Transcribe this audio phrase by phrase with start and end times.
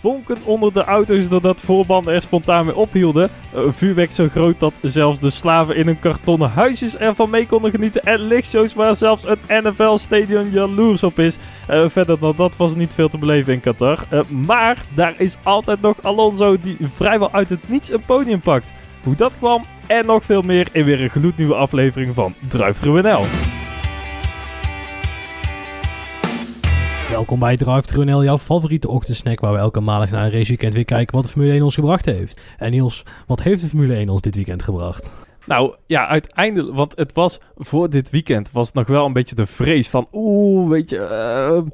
[0.00, 3.30] vonken onder de auto's doordat voorbanden er spontaan weer ophielden.
[3.54, 7.70] Uh, vuurwerk zo groot dat zelfs de slaven in hun kartonnen huisjes ervan mee konden
[7.70, 8.02] genieten.
[8.02, 11.36] En lichtshows waar zelfs het NFL-stadion jaloers op is.
[11.70, 14.04] Uh, verder dan dat was niet veel te beleven in Qatar.
[14.12, 18.72] Uh, maar daar is altijd nog Alonso die vrijwel uit het niets een podium pakt.
[19.04, 23.59] Hoe dat kwam en nog veel meer in weer een gloednieuwe aflevering van Drive NL.
[27.10, 30.84] Welkom bij Drive NL, jouw favoriete ochtendsnack waar we elke maandag naar een raceweekend weer
[30.84, 32.40] kijken wat de Formule 1 ons gebracht heeft.
[32.58, 35.10] En Niels, wat heeft de Formule 1 ons dit weekend gebracht?
[35.46, 39.34] Nou ja, uiteindelijk, want het was voor dit weekend was het nog wel een beetje
[39.34, 41.70] de vrees van oeh, weet je, uh,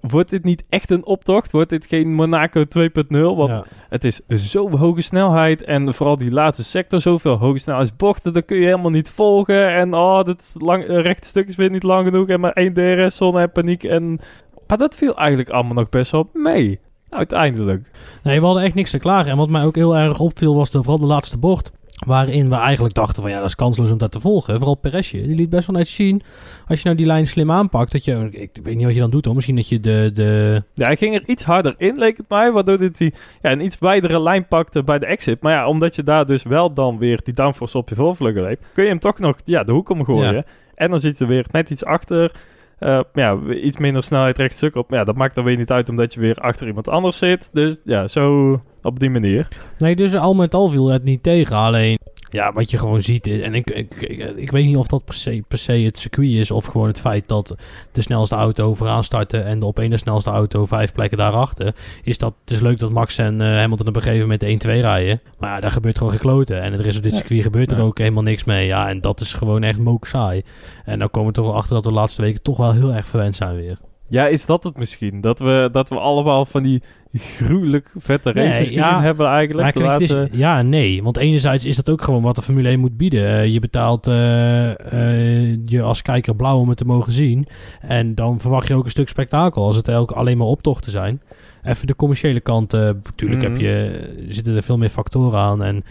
[0.00, 1.52] wordt dit niet echt een optocht?
[1.52, 3.06] Wordt dit geen Monaco 2.0?
[3.08, 8.44] Want het is zo hoge snelheid en vooral die laatste sector, zoveel hoge snelheidsbochten, dat
[8.44, 9.74] kun je helemaal niet volgen.
[9.74, 13.16] En oh, dat lang, rechte stuk is weer niet lang genoeg en maar één DRS,
[13.16, 13.84] zon en paniek.
[13.84, 14.20] En,
[14.66, 16.80] maar dat viel eigenlijk allemaal nog best wel mee.
[17.08, 17.90] Uiteindelijk.
[18.22, 19.30] Nee, we hadden echt niks te klagen.
[19.30, 21.72] En wat mij ook heel erg opviel was de, vooral de laatste bocht.
[22.06, 24.56] Waarin we eigenlijk dachten van ja, dat is kansloos om dat te volgen.
[24.56, 25.22] Vooral Peresje.
[25.22, 26.22] Die liet best wel net zien.
[26.66, 27.92] Als je nou die lijn slim aanpakt.
[27.92, 29.34] Dat je, ik weet niet wat je dan doet hoor.
[29.34, 30.62] Misschien dat je de, de...
[30.74, 32.52] Ja, hij ging er iets harder in, leek het mij.
[32.52, 35.42] Waardoor dit hij ja, een iets wijdere lijn pakte bij de exit.
[35.42, 38.64] Maar ja, omdat je daar dus wel dan weer die downforce op je voorvleugel hebt.
[38.72, 40.44] Kun je hem toch nog ja, de hoek omgooien.
[40.74, 42.32] En dan zit je weer net iets achter.
[42.80, 44.90] Uh, ja, iets minder snelheid rechtstuk op.
[44.90, 47.48] Ja, dat maakt dan weer niet uit omdat je weer achter iemand anders zit.
[47.52, 49.48] Dus ja, zo op die manier.
[49.78, 51.56] Nee, dus al met al viel het niet tegen.
[51.56, 51.98] Alleen,
[52.36, 53.26] ja, wat je gewoon ziet.
[53.26, 53.94] En ik, ik,
[54.36, 56.50] ik, weet niet of dat per se, per se het circuit is.
[56.50, 57.56] Of gewoon het feit dat
[57.92, 59.44] de snelste auto vooraan starten.
[59.44, 61.74] En de op een de snelste auto vijf plekken daarachter.
[62.02, 64.68] Is dat het is leuk dat Max en uh, Hamilton op een gegeven moment 1-2
[64.68, 65.20] rijden.
[65.38, 66.62] Maar ja, daar gebeurt gewoon gekloten.
[66.62, 68.66] En er is op dit circuit gebeurt er ook helemaal niks mee.
[68.66, 70.42] Ja, en dat is gewoon echt mook saai.
[70.84, 73.06] En dan komen we toch achter dat we de laatste weken toch wel heel erg
[73.06, 73.78] verwend zijn weer.
[74.08, 75.20] Ja, is dat het misschien?
[75.20, 76.82] Dat we, dat we allemaal van die
[77.12, 79.78] gruwelijk vette races nee, ja, hebben eigenlijk.
[79.78, 80.28] Laten...
[80.32, 81.02] ja, nee.
[81.02, 83.20] Want enerzijds is dat ook gewoon wat de Formule 1 moet bieden.
[83.20, 87.46] Uh, je betaalt uh, uh, je als kijker blauw om het te mogen zien.
[87.80, 91.20] En dan verwacht je ook een stuk spektakel als het ook alleen maar optochten zijn.
[91.66, 92.72] Even de commerciële kant.
[92.72, 93.60] natuurlijk heb mhm.
[93.60, 95.62] je, zitten er veel meer factoren aan.
[95.62, 95.84] En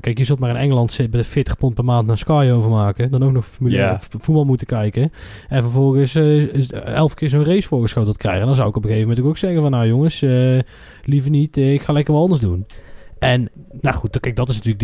[0.00, 3.10] kijk, je zult maar in Engeland zitten 40 pond per maand naar Sky overmaken.
[3.10, 5.12] Dan ook nog Formule voetbal moeten kijken.
[5.48, 6.14] En vervolgens
[6.84, 8.40] elf keer zo'n race voorgeschoteld krijgen.
[8.40, 9.70] En dan zou ik op een gegeven moment ook zeggen van...
[9.70, 10.24] Nou jongens,
[11.04, 11.56] liever niet.
[11.56, 12.66] Ik ga lekker wel anders doen.
[13.18, 14.80] En nou goed, kijk, dat is natuurlijk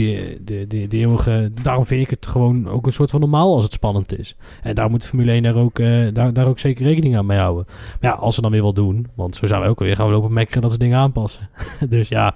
[0.47, 1.51] de, de, de, eeuwige...
[1.63, 4.37] Daarom vind ik het gewoon ook een soort van normaal als het spannend is.
[4.63, 7.39] En daar moet Formule 1 daar ook, uh, daar, daar ook zeker rekening aan mee
[7.39, 7.65] houden.
[8.01, 9.07] Maar ja, als ze dan weer wat doen...
[9.15, 11.49] Want zo zijn we ook alweer gaan we lopen mekkeren dat ze dingen aanpassen.
[11.89, 12.35] dus ja,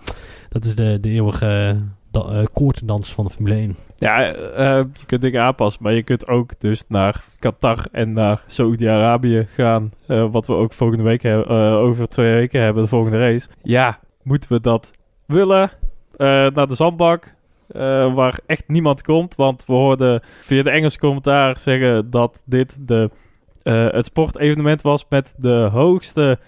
[0.49, 1.77] dat is de, de eeuwige
[2.13, 3.77] uh, koortendans van de Formule 1.
[3.97, 8.43] Ja, uh, je kunt dingen aanpassen, maar je kunt ook dus naar Qatar en naar
[8.47, 9.93] Saoedi-Arabië gaan.
[10.07, 13.49] Wat we ook volgende week hebben, over twee weken hebben, de volgende race.
[13.63, 14.91] Ja, moeten we dat
[15.27, 15.71] willen?
[16.19, 17.35] Naar de zandbak,
[18.15, 19.35] waar echt niemand komt.
[19.35, 23.11] Want we hoorden via de Engelse commentaar zeggen dat dit de,
[23.63, 26.39] het sportevenement was met de hoogste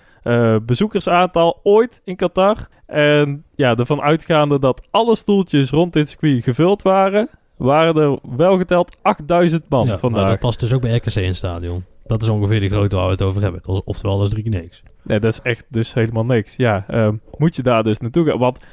[0.62, 2.68] bezoekersaantal ooit in Qatar.
[2.90, 8.58] En ja, ervan uitgaande dat alle stoeltjes rond dit circuit gevuld waren, waren er wel
[8.58, 10.20] geteld 8000 man ja, vandaag.
[10.20, 11.84] Maar dat past dus ook bij RKC in het stadion.
[12.06, 13.60] Dat is ongeveer de grootte waar we het over hebben.
[13.84, 14.82] Oftewel, dat is drie niks.
[15.02, 16.56] Nee, dat is echt dus helemaal niks.
[16.56, 18.38] Ja, uh, moet je daar dus naartoe gaan.
[18.38, 18.64] Want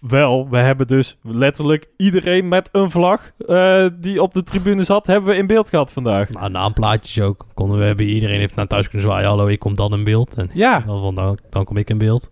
[0.00, 5.06] wel, we hebben dus letterlijk iedereen met een vlag uh, die op de tribune zat,
[5.06, 6.30] hebben we in beeld gehad vandaag.
[6.30, 7.46] Nou, naamplaatjes ook.
[7.54, 9.28] Konden we hebben, iedereen heeft naar thuis kunnen zwaaien.
[9.28, 10.34] Hallo, ik kom dan in beeld.
[10.34, 10.80] En ja.
[10.86, 12.30] Dan, dan, dan kom ik in beeld.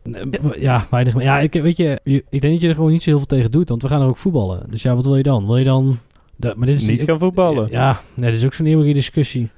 [0.58, 1.22] Ja, weinig.
[1.22, 3.50] Ja, ik, weet je, ik denk dat je er gewoon niet zo heel veel tegen
[3.50, 4.70] doet, want we gaan er ook voetballen.
[4.70, 5.46] Dus ja, wat wil je dan?
[5.46, 5.98] Wil je dan...
[6.36, 7.68] maar dit is niet gaan voetballen.
[7.70, 9.50] Ja, nee, dat is ook zo'n eeuwige discussie.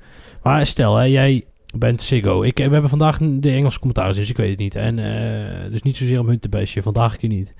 [0.43, 2.43] Maar stel, hè, jij bent Siggo.
[2.43, 4.75] Ik, we hebben vandaag de Engelse commentaar, dus ik weet het niet.
[4.75, 6.83] En uh, dus niet zozeer om hun te bestje.
[6.83, 7.55] Vandaag keer niet.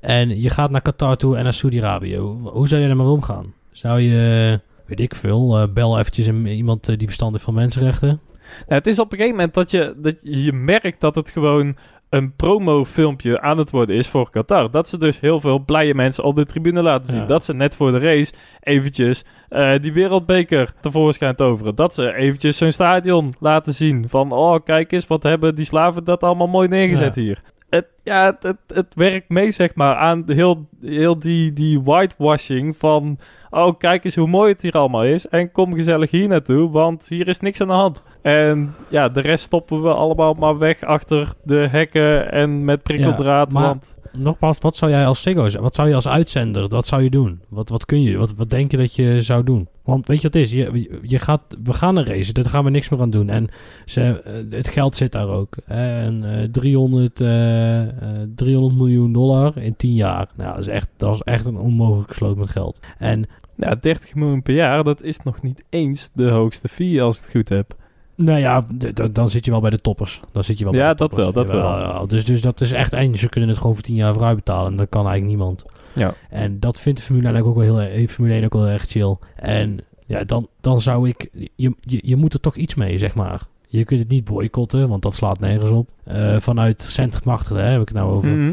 [0.00, 2.16] En je gaat naar Qatar toe en naar Saudi-Arabië.
[2.16, 3.52] Hoe zou je maar omgaan?
[3.72, 8.08] Zou je, weet ik veel, uh, bel eventjes iemand uh, die verstand heeft van mensenrechten?
[8.08, 8.20] Nou,
[8.66, 11.76] het is op een gegeven moment dat je, dat je merkt dat het gewoon
[12.10, 14.70] een promofilmpje aan het worden is voor Qatar.
[14.70, 17.26] Dat ze dus heel veel blije mensen op de tribune laten zien.
[17.26, 21.74] Dat ze net voor de race eventjes uh, die wereldbeker tevoorschijn toveren.
[21.74, 24.08] Dat ze eventjes zo'n stadion laten zien.
[24.08, 28.36] Van, oh, kijk eens, wat hebben die slaven dat allemaal mooi neergezet hier het, ja,
[28.40, 33.18] het, het, werkt mee, zeg maar, aan heel, heel die, die whitewashing van...
[33.50, 35.28] Oh, kijk eens hoe mooi het hier allemaal is.
[35.28, 38.02] En kom gezellig hier naartoe, want hier is niks aan de hand.
[38.22, 43.52] En ja, de rest stoppen we allemaal maar weg achter de hekken en met prikkeldraad.
[43.52, 43.96] maar, want...
[44.12, 47.40] nogmaals, wat zou jij als Ziggo, wat zou je als uitzender, wat zou je doen?
[47.48, 49.68] Wat, wat kun je, wat, wat denk je dat je zou doen?
[49.90, 50.52] Want weet je wat het is?
[50.52, 53.28] Je, je gaat, we gaan een race, daar gaan we niks meer aan doen.
[53.28, 53.48] En
[53.84, 55.56] ze, eh, het geld zit daar ook.
[55.66, 57.88] En eh 300, eh, eh,
[58.34, 60.28] 300 miljoen dollar in 10 jaar.
[60.36, 62.80] Nou, dat is echt, dat is echt een onmogelijke sloot met geld.
[62.98, 63.28] En
[63.60, 67.22] Ja, 30 miljoen per jaar, dat is nog niet eens de hoogste fee als ik
[67.22, 67.74] het goed heb.
[68.14, 68.64] Nou ja,
[69.12, 70.20] dan zit je wel bij de toppers.
[70.32, 72.06] Dan zit je wel bij Ja, dat wel, dat wel.
[72.06, 73.18] Dus, dus dat is echt één.
[73.18, 74.70] Ze kunnen het gewoon voor 10 jaar vooruit betalen.
[74.70, 75.64] En dat kan eigenlijk niemand.
[75.94, 76.14] Ja.
[76.30, 78.66] En dat vindt de Formule 1 eigenlijk ook wel heel, erg- Formule 1 ook wel
[78.66, 79.16] erg chill.
[79.36, 81.28] En ja, dan, dan zou ik...
[81.56, 83.40] Je, je, je moet er toch iets mee, zeg maar.
[83.66, 85.88] Je kunt het niet boycotten, want dat slaat nergens op.
[86.04, 88.28] Eh, vanuit centrumachtige, hè, heb ik het nou over.
[88.30, 88.52] Mhm.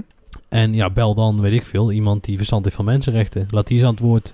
[0.49, 3.47] En ja, bel dan, weet ik veel, iemand die verstand heeft van mensenrechten.
[3.49, 4.33] Laat die eens aan het woord.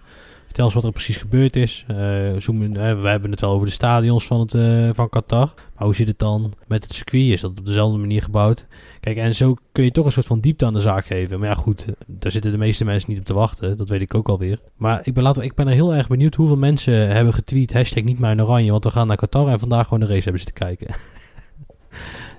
[0.53, 1.83] Vertel eens wat er precies gebeurd is.
[1.87, 5.51] Eh, we hebben het wel over de stadions van, het, eh, van Qatar.
[5.75, 7.31] Maar hoe zit het dan met het circuit?
[7.31, 8.67] Is dat op dezelfde manier gebouwd?
[8.99, 11.39] Kijk, en zo kun je toch een soort van diepte aan de zaak geven.
[11.39, 13.77] Maar ja, goed, daar zitten de meeste mensen niet op te wachten.
[13.77, 14.59] Dat weet ik ook alweer.
[14.75, 17.73] Maar ik ben, laten, we- ik ben er heel erg benieuwd hoeveel mensen hebben getweet.
[17.73, 20.41] Hashtag niet mijn oranje, want we gaan naar Qatar en vandaag gewoon de race hebben
[20.41, 20.95] zitten kijken.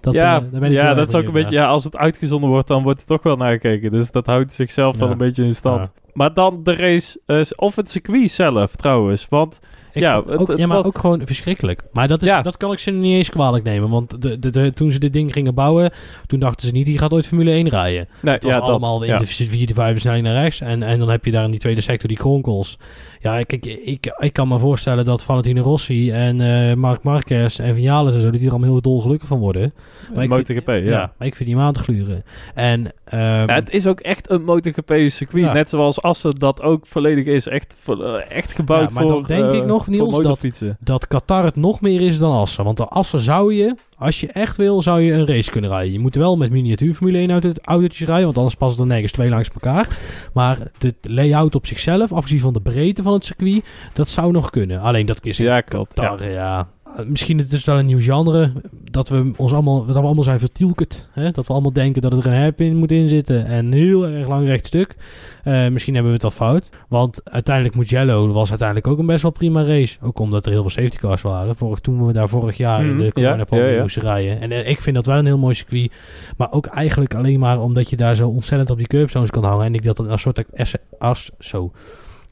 [0.05, 1.97] dat, ja, eh, daar ben ik ja dat is ook een beetje, ja, als het
[1.97, 3.91] uitgezonden wordt, dan wordt er toch wel naar gekeken.
[3.91, 5.91] Dus dat houdt zichzelf wel een beetje in stand.
[6.13, 9.27] Maar dan de race, eh, of het circuit zelf trouwens.
[9.31, 9.61] Want
[9.93, 11.83] Ik Ja, het- ook, het ja, maar ook gewoon verschrikkelijk.
[11.93, 12.43] Maar dat, is, Ja.
[12.43, 13.91] dat kan ik ze niet eens kwalijk nemen.
[13.91, 15.93] Want de, de, de- toen ze dit ding gingen bouwen,
[16.27, 18.09] toen dachten ze niet, die gaat ooit Formule 1 rijden.
[18.23, 20.61] nee, Het was ja, dat, allemaal in de vierde, vijfde versnelling naar rechts.
[20.61, 22.79] En, en dan heb je daar in die tweede sector die kronkels.
[23.25, 27.75] Ja, kijk, ik, ik kan me voorstellen dat Valentino Rossi en eh Marc Marquez en
[27.75, 29.75] Viales en zo, dat die er allemaal heel dolgelukkig van worden.
[30.15, 30.75] Maar ik MotoGP, ja.
[30.75, 31.13] Ja.
[31.19, 32.25] maar ik vind die hem aan te gluren.
[32.55, 35.45] En, Ja, het is ook echt een MotoGP-circuit.
[35.45, 35.53] Ja.
[35.53, 37.47] Net zoals Assen dat ook volledig is.
[37.47, 40.77] Echt, eh, echt gebouwd Ja, maar voor dan denk eh, ik nog, voor Niels, dat-
[40.81, 42.65] dat Qatar het nog meer is dan Assen.
[42.65, 45.93] Want de Assen zou je, als je echt wil, zou je een race kunnen rijden.
[45.93, 49.13] Je moet wel met miniatuur Formule 1 auto, autootjes rijden, want anders passen er nergens
[49.13, 49.89] twee langs elkaar.
[50.33, 54.51] Maar de layout op zichzelf, afgezien van de breedte van het circuit, dat zou nog
[54.51, 54.81] kunnen.
[54.81, 55.93] Alleen dat is in Ja, klopt.
[55.97, 56.09] Ja.
[56.09, 56.69] Qatar, ja.
[57.07, 58.53] Misschien het is wel een nieuw genre,
[58.91, 61.09] dat we ons allemaal, dat we allemaal zijn vertielkerd.
[61.13, 61.31] Hè?
[61.31, 64.47] Dat we allemaal denken dat er een moet in zitten en een heel erg lang
[64.47, 64.97] recht stuk.
[65.45, 66.71] Eh, misschien hebben we het wel fout.
[66.89, 69.99] Want uiteindelijk Mugello was uiteindelijk ook een best wel prima race.
[70.03, 71.57] Ook omdat er heel veel safety cars waren.
[71.57, 73.83] Vorig, toen we daar vorig jaar in Mhm, de ja, coronapandemie ja, ja.
[73.83, 74.41] moesten rijden.
[74.41, 75.93] En eh, ik vind dat wel een heel mooi circuit.
[76.37, 79.65] Maar ook eigenlijk alleen maar omdat je daar zo ontzettend op die curbstones kan hangen.
[79.67, 81.73] En ik dat een soort as, as, zo,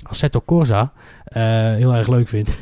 [0.02, 0.92] Assetto Corsa
[1.24, 1.42] eh,
[1.74, 2.54] heel erg leuk vind.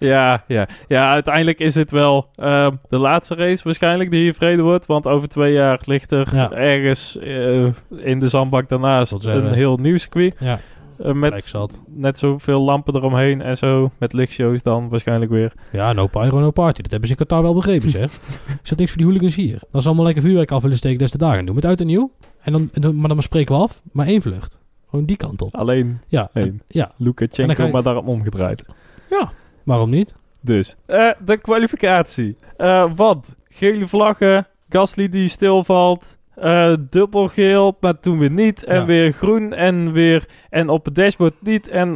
[0.00, 0.68] Ja, ja.
[0.88, 4.86] ja, uiteindelijk is het wel eh, de laatste race waarschijnlijk die hier vrede wordt.
[4.86, 6.50] Want over twee jaar ligt er Ja.
[6.52, 7.64] ergens eh,
[8.04, 9.56] in de zandbak daarnaast zeggen een we?
[9.56, 10.36] heel nieuw circuit.
[10.40, 10.58] ja,
[10.98, 11.52] eh, met
[11.86, 13.90] net zoveel lampen eromheen en zo.
[13.98, 15.52] Met lichtshows dan waarschijnlijk weer.
[15.72, 16.82] Ja, no pyro, no party.
[16.82, 18.10] Dat hebben ze in Qatar wel begrepen, zeg.
[18.62, 19.58] Is dat niks voor die hooligans hier?
[19.70, 21.54] Dan is allemaal lekker vuurwerk af willen steken des te dagen doen.
[21.54, 22.10] Met uit en nieuw.
[22.42, 23.80] En dan, en dan- maar dan spreken we af.
[23.92, 24.60] Maar één vlucht.
[24.90, 25.54] Gewoon die kant op.
[25.56, 28.64] Alleen Ja, en- ja, Lukashenko, je- maar daarom omgedraaid.
[29.10, 29.30] ja.
[29.64, 30.14] Waarom niet?
[30.40, 32.36] Dus, eh, de kwalificatie.
[32.56, 38.64] Eh want, gele vlaggen, Gasly die stilvalt, eh dubbel geel, maar toen weer niet.
[38.64, 38.84] En Ja.
[38.84, 41.68] weer groen en weer, en op het dashboard niet.
[41.68, 41.92] En,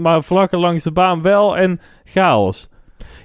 [0.00, 2.68] maar vlaggen langs de baan wel en chaos.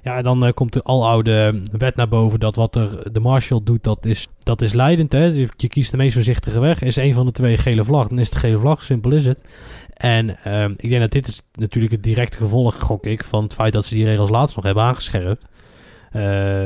[0.07, 3.83] Ja, dan eh, komt de aloude wet naar boven dat wat er de marshal doet,
[3.83, 5.11] dat is, dat is leidend.
[5.11, 5.23] Hè?
[5.23, 6.81] Je, je kiest de meest voorzichtige weg.
[6.81, 8.83] Is een van de twee gele vlag, dan is het gele vlag.
[8.83, 9.43] Simpel is het.
[9.93, 13.53] En ehm, ik denk dat dit is natuurlijk het directe gevolg, gok ik, van het
[13.53, 15.45] feit dat ze die regels laatst nog hebben aangescherpt.
[16.11, 16.21] Eh,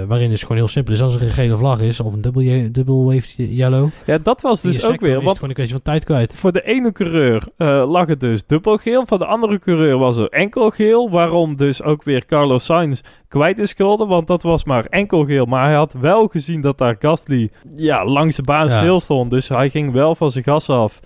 [0.08, 1.02] waarin het gewoon heel simpel is.
[1.02, 4.62] Als er een gele vlag is, of een dubbel, dubbel wave yellow, Ja, dat was
[4.62, 5.22] dus ook weer.
[5.22, 6.36] Want gewoon een kwestie van tijd kwijt.
[6.36, 9.06] voor de ene coureur eh, lag het dus dubbel geel.
[9.06, 11.10] Voor de andere coureur was er enkel geel.
[11.10, 14.08] Waarom dus ook weer Carlos Sainz kwijt is geworden.
[14.08, 15.46] Want dat was maar enkel geel.
[15.46, 18.78] Maar hij had wel gezien dat daar Gasly ja, langs de baan Ja.
[18.78, 19.30] stil stond.
[19.30, 21.00] Dus hij ging wel van zijn gas af.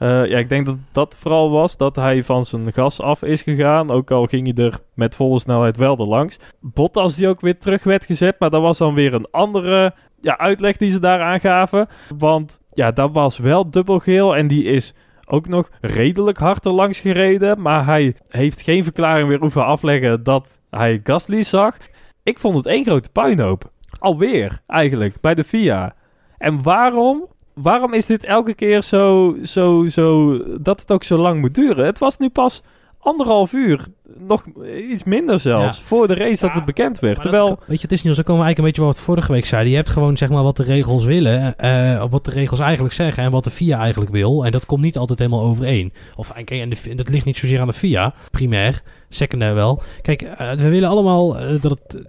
[0.00, 3.42] Eh, ja, ik denk dat dat vooral was dat hij van zijn gas af is
[3.42, 3.90] gegaan.
[3.90, 6.38] Ook al ging hij er met volle snelheid wel erlangs.
[6.60, 8.36] Bottas die ook weer terug werd gezet.
[8.38, 11.88] Maar dat was dan weer een andere ja, uitleg die ze daar aangaven.
[12.18, 14.36] Want ja, dat was wel dubbelgeel.
[14.36, 14.94] En die is
[15.26, 17.62] ook nog redelijk hard er langs gereden.
[17.62, 21.76] Maar hij heeft geen verklaring meer hoeven afleggen dat hij Gasly zag.
[22.22, 23.70] Ik vond het één grote puinhoop.
[23.98, 25.94] Alweer, eigenlijk, bij de FIA.
[26.38, 27.26] En waarom?
[27.54, 31.84] Waarom is dit elke keer zo, zo, zo, dat het ook zo lang moet duren?
[31.84, 32.62] Het was nu pas
[32.98, 33.86] anderhalf uur,
[34.18, 34.44] nog
[34.90, 35.84] iets minder zelfs, Ja.
[35.84, 37.14] voor de race dat het bekend werd.
[37.14, 39.02] Dat Terwijl, weet je, het is niet zo komen we eigenlijk een beetje wat we
[39.02, 39.70] vorige week zeiden.
[39.70, 43.24] Je hebt gewoon zeg maar wat de regels willen, eh, wat de regels eigenlijk zeggen
[43.24, 44.44] en wat de FIA eigenlijk wil.
[44.44, 45.92] En dat komt niet altijd helemaal overeen.
[46.16, 49.82] Of eh, en de, dat ligt niet zozeer aan de FIA, primair, secundair wel.
[50.02, 52.02] Kijk, we willen allemaal dat het...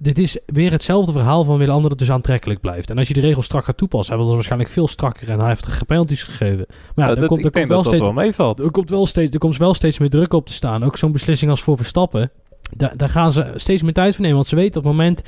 [0.00, 2.90] dit is weer hetzelfde verhaal van Willem dat het dus aantrekkelijk blijft.
[2.90, 5.48] En als je de regels strak gaat toepassen, hij was waarschijnlijk veel strakker en hij
[5.48, 6.66] heeft er penalties gegeven.
[6.68, 8.60] Maar ja, Ja, er dat, komt, er komt wel steeds wel meevalt.
[8.60, 10.84] er komt wel steeds, er komt wel steeds meer druk op te staan.
[10.84, 12.30] Ook zo'n beslissing als voor Verstappen.
[12.76, 14.36] Daar, daar gaan ze steeds meer tijd voor nemen.
[14.36, 15.22] Want ze weten op het moment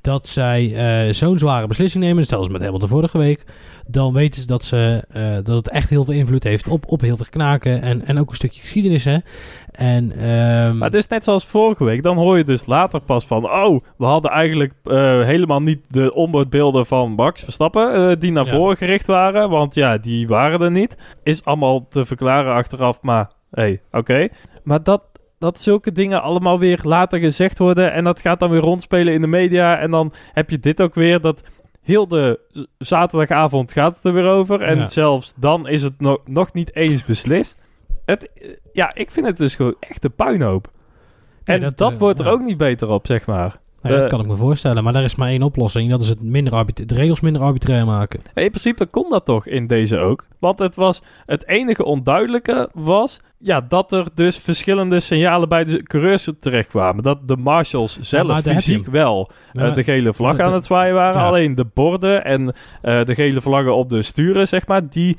[0.00, 3.44] dat zij eh, zo'n zware beslissing nemen, zelfs met Hamilton vorige week,
[3.90, 7.00] dan weten ze dat, ze, eh, dat het echt heel veel invloed heeft op, op
[7.00, 9.04] heel veel knaken en, en ook een stukje geschiedenis.
[9.04, 9.18] Hè.
[9.72, 12.02] En, ehm, Maar het is net zoals vorige week.
[12.02, 13.44] Dan hoor je dus later pas van...
[13.44, 18.10] Oh, we hadden eigenlijk eh, helemaal niet de onboardbeelden van Max Verstappen...
[18.10, 18.50] eh, die naar Ja.
[18.52, 19.50] voren gericht waren.
[19.50, 20.96] Want ja, die waren er niet.
[21.22, 23.02] Is allemaal te verklaren achteraf.
[23.02, 24.28] Maar, hé, hey, oké.
[24.62, 25.02] Maar dat,
[25.38, 27.92] dat zulke dingen allemaal weer later gezegd worden...
[27.92, 29.78] en dat gaat dan weer rondspelen in de media...
[29.78, 31.20] en dan heb je dit ook weer...
[31.20, 31.42] dat
[31.88, 32.40] heel de
[32.78, 34.60] zaterdagavond gaat het er weer over...
[34.62, 34.86] en Ja.
[34.86, 37.58] zelfs dan is het no- nog niet eens beslist...
[38.04, 38.30] Het,
[38.72, 40.70] ja, ik vind het dus gewoon echt een puinhoop.
[41.44, 42.30] Nee, En dat, dat, eh, wordt er ja.
[42.30, 43.60] ook niet beter op, zeg maar.
[43.82, 44.84] Nee, dat eh, kan ik me voorstellen.
[44.84, 45.90] Maar daar is maar één oplossing.
[45.90, 48.20] Dat is het minder de regels minder arbitrair maken.
[48.34, 50.26] In principe kon dat toch in deze ook.
[50.38, 55.82] Want het was het enige onduidelijke was ja, dat er dus verschillende signalen bij de
[55.82, 57.02] coureurs terechtkwamen.
[57.02, 61.20] Dat de marshals zelf fysiek wel eh, de gele vlag aan het zwaaien waren.
[61.20, 61.26] ja.
[61.26, 65.16] Alleen de borden en eh, de gele vlaggen op de sturen, zeg maar, die,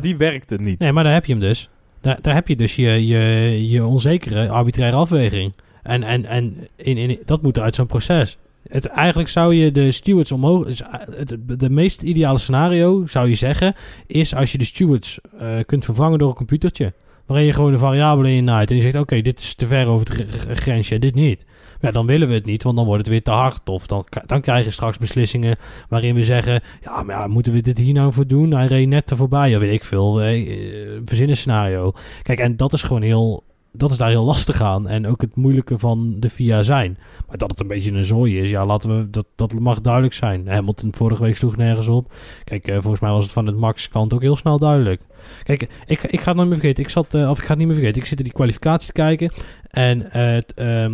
[0.00, 0.78] die werkten niet.
[0.78, 1.68] Nee, maar daar heb je hem dus.
[2.00, 5.52] Daar, daar heb je dus je, je, je onzekere arbitraire afweging.
[5.82, 8.38] En, en, en in, in, dat moet uit zo'n proces.
[8.68, 10.66] Het, eigenlijk zou je de stewards omhoog...
[10.66, 13.74] is, eh, Het, de meest ideale scenario, zou je zeggen...
[14.06, 16.92] is als je de stewards eh, kunt vervangen door een computertje.
[17.26, 18.68] Waarin je gewoon een variabele in naait.
[18.68, 21.46] En die zegt, oké, dit is te ver over het gr- grensje, dit niet.
[21.80, 23.68] Ja, dan willen we het niet, want dan wordt het weer te hard.
[23.68, 25.56] Of dan, dan krijg je straks beslissingen
[25.88, 26.60] waarin we zeggen...
[26.82, 28.52] Ja, maar moeten we dit hier nou voor doen?
[28.52, 30.20] Hij reed net er voorbij, ja, weet ik veel.
[30.20, 31.92] Eh, eh, scenario.
[32.22, 33.44] Kijk, en dat is gewoon heel...
[33.72, 34.88] Dat is daar heel lastig aan.
[34.88, 36.98] En ook het moeilijke van de VIA zijn.
[37.28, 39.10] Maar dat het een beetje een zooi is, ja, laten we...
[39.10, 40.48] Dat, dat mag duidelijk zijn.
[40.48, 42.12] Hamilton vorige week sloeg nergens op.
[42.44, 45.00] Kijk, eh, volgens mij was het van het Max-kant ook heel snel duidelijk.
[45.42, 46.84] Kijk, ik, ik ga het nooit meer vergeten.
[46.84, 48.00] Ik zat, eh, of ik ga het niet meer vergeten.
[48.02, 49.30] Ik zit in die kwalificatie te kijken.
[49.70, 50.86] En het, eh,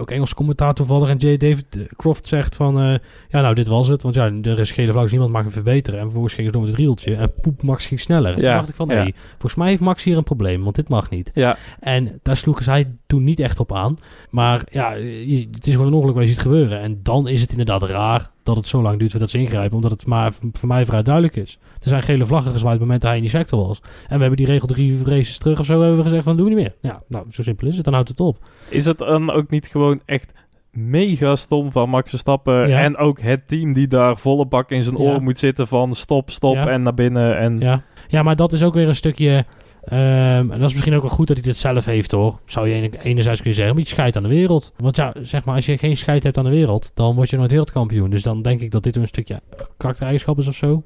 [0.00, 1.08] ook Engels commentaar toevallig.
[1.08, 1.36] En J.
[1.36, 2.74] David Croft zegt van...
[3.28, 4.02] ja, nou, dit was het.
[4.02, 5.98] Want ja, er is gele vlag, dus niemand mag hem verbeteren.
[5.98, 7.14] En vervolgens ging ze door met het rieltje.
[7.14, 8.30] En poep, Max ging sneller.
[8.30, 9.12] En toen Ja, dacht ik van, nee, ja.
[9.30, 10.62] volgens mij heeft Max hier een probleem.
[10.62, 11.30] Want dit mag niet.
[11.34, 13.98] Ja, En daar sloegen zij toen niet echt op aan.
[14.30, 16.80] Maar ja, je- het is gewoon een ongeluk waar je ziet gebeuren.
[16.80, 19.76] En dan is het inderdaad raar dat het zo lang duurt voordat ze ingrijpen.
[19.76, 21.58] Omdat het maar voor mij vrij duidelijk is.
[21.80, 23.80] Er zijn gele vlaggen gezwaaid op het moment dat hij in die sector was.
[23.80, 26.44] En we hebben die regel drie races terug of zo hebben we gezegd van doen
[26.48, 26.74] we niet meer.
[26.80, 27.84] Ja, nou, zo simpel is het.
[27.84, 28.38] Dan houdt het op.
[28.68, 30.32] is het dan ook niet gewoon echt
[30.72, 32.80] mega stom van Max Verstappen Ja.
[32.82, 35.02] en ook het team die daar volle bak in zijn Ja.
[35.02, 36.66] oor moet zitten van stop, stop Ja.
[36.68, 39.44] en naar binnen en Ja, ja maar dat is ook weer een stukje...
[39.84, 42.38] ehm, en dat is misschien ook wel goed dat hij dit zelf heeft hoor.
[42.46, 44.72] Zou je ene- enerzijds kunnen zeggen, maar je scheidt aan de wereld.
[44.76, 47.36] Want ja, zeg maar, als je geen scheid hebt aan de wereld, dan word je
[47.36, 48.10] nooit wereldkampioen.
[48.10, 49.40] Dus dan denk ik dat dit een stukje
[49.76, 50.82] karaktereigenschap is of zo.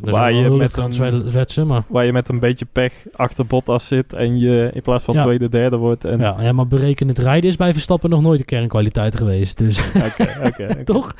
[0.00, 1.82] Dat Waar je met een- zwetsen, maar...
[1.88, 5.22] waar je met een beetje pech achter Bottas zit en je in plaats van Ja.
[5.22, 6.04] tweede, derde wordt.
[6.04, 6.18] En...
[6.20, 9.58] Ja, ja, maar berekenend rijden is bij Verstappen nog nooit een kernkwaliteit geweest.
[9.58, 10.06] Dus Oké,
[10.44, 10.84] oké, oké.
[10.84, 11.14] toch?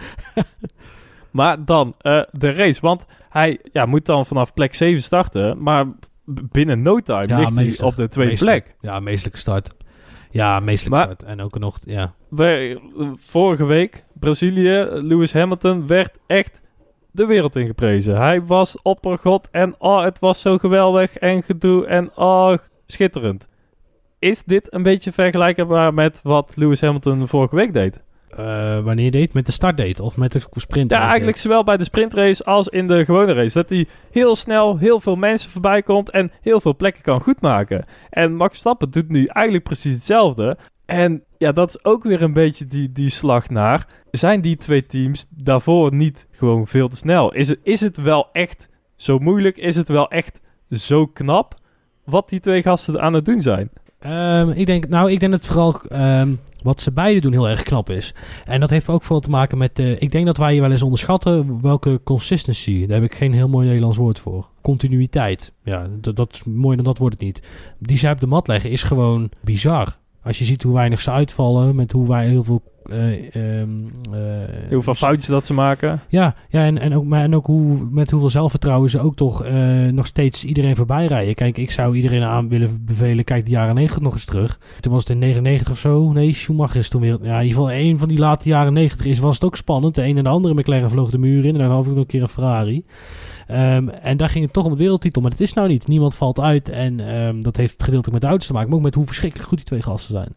[1.30, 5.86] Maar dan eh, de race, want hij ja, moet dan vanaf plek 7 starten, maar
[6.28, 8.76] binnen no time Ja, ligt hij op de tweede plek.
[8.80, 9.74] Ja, meestelijke start.
[10.30, 11.22] Ja, meestelijke start.
[11.22, 12.14] En ook nog, ja.
[12.28, 12.80] We,
[13.16, 16.60] vorige week, Brazilië, Lewis Hamilton werd echt
[17.10, 18.16] de wereld ingeprezen.
[18.16, 22.54] Hij was oppergod en oh, het was zo geweldig en gedoe en oh,
[22.86, 23.48] schitterend.
[24.18, 28.00] Is dit een beetje vergelijkbaar met wat Lewis Hamilton vorige week deed?
[28.30, 29.32] Eh, wanneer deed?
[29.32, 30.90] Met de startdate of met de sprint?
[30.90, 33.54] Ja, eigenlijk zowel bij de sprintrace als in de gewone race.
[33.54, 37.84] Dat hij heel snel heel veel mensen voorbij komt en heel veel plekken kan goedmaken.
[38.10, 40.58] En Max Verstappen doet nu eigenlijk precies hetzelfde.
[40.86, 43.86] En ja, dat is ook weer een beetje die, die slag naar.
[44.10, 47.34] Zijn die twee teams daarvoor niet gewoon veel te snel?
[47.34, 49.56] Is het, is het wel echt zo moeilijk?
[49.56, 51.54] Is het wel echt zo knap
[52.04, 53.70] wat die twee gasten aan het doen zijn?
[53.98, 57.62] Ehm, ik denk, nou, ik denk dat vooral ehm, wat ze beide doen heel erg
[57.62, 58.14] knap is.
[58.44, 60.70] En dat heeft ook veel te maken met, eh, ik denk dat wij je wel
[60.70, 64.46] eens onderschatten welke consistency, daar heb ik geen heel mooi Nederlands woord voor.
[64.62, 65.52] Continuïteit.
[65.62, 67.42] Ja, dat, dat is mooi dan dat wordt het niet.
[67.78, 69.96] Die zij op de mat leggen is gewoon bizar.
[70.22, 72.62] Als je ziet hoe weinig ze uitvallen, met hoe wij heel veel...
[72.88, 73.70] eh, ehm,
[74.12, 74.20] eh,
[74.68, 76.00] Heel veel foutjes dat ze maken.
[76.08, 79.44] Ja, ja en, en ook, maar, en ook hoe, met hoeveel zelfvertrouwen ze ook toch
[79.44, 81.34] eh, nog steeds iedereen voorbij rijden.
[81.34, 84.58] Kijk, ik zou iedereen aan willen bevelen, kijk de jaren 90 nog eens terug.
[84.80, 86.12] Toen was het in 99 of zo.
[86.12, 87.18] Nee, Schumacher is toen weer...
[87.22, 89.94] Ja, in ieder geval een van die late jaren 90 is, was het ook spannend.
[89.94, 91.98] De een en de andere McLaren vloog de muur in en dan had ik nog
[91.98, 92.84] een keer een Ferrari.
[93.48, 95.86] Ehm, en daar ging het toch om de wereldtitel, maar dat is nou niet.
[95.86, 98.84] Niemand valt uit en ehm, dat heeft gedeeltelijk met de auto's te maken, maar ook
[98.84, 100.36] met hoe verschrikkelijk goed die twee gasten zijn.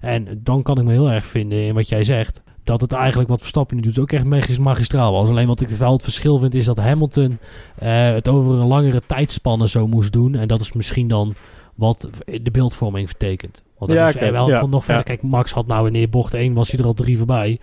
[0.00, 3.28] En dan kan ik me heel erg vinden in wat jij zegt, dat het eigenlijk
[3.28, 5.28] wat Verstappen nu doet ook echt magis- magistraal was.
[5.28, 7.38] Alleen wat ik wel het verschil vind is dat Hamilton
[7.78, 10.34] eh, het over een langere tijdspanne zo moest doen.
[10.34, 11.34] En dat is misschien dan
[11.74, 12.08] wat
[12.42, 13.62] de beeldvorming vertekent.
[13.78, 15.02] Want Ja, er oké, wel ja, van nog verder.
[15.08, 15.14] ja.
[15.16, 17.58] Kijk, Max had nou in bocht 1 was hij er al drie voorbij.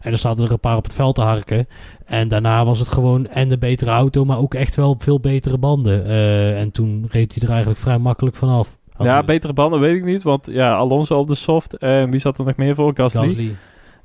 [0.00, 1.66] En dan zaten er een paar op het veld te harken.
[2.04, 5.58] En daarna was het gewoon en de betere auto, maar ook echt wel veel betere
[5.58, 6.04] banden.
[6.04, 8.75] Eh, en toen reed hij er eigenlijk vrij makkelijk vanaf.
[8.98, 10.22] Ja, betere banden weet ik niet.
[10.22, 11.76] Want ja, Alonso op de soft.
[11.76, 12.90] En wie zat er nog meer voor?
[12.94, 13.28] Gasly.
[13.28, 13.56] Gasly.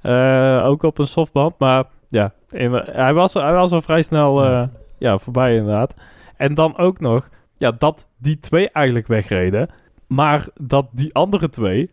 [0.02, 1.54] Eh, ook op een softband.
[1.60, 4.62] Maar ja, in- hij, was, hij was al vrij snel Ja.
[4.62, 4.68] eh,
[4.98, 5.94] ja, voorbij inderdaad.
[6.38, 9.70] En dan ook nog ja, dat die twee eigenlijk wegreden.
[10.08, 11.90] Maar dat die andere twee,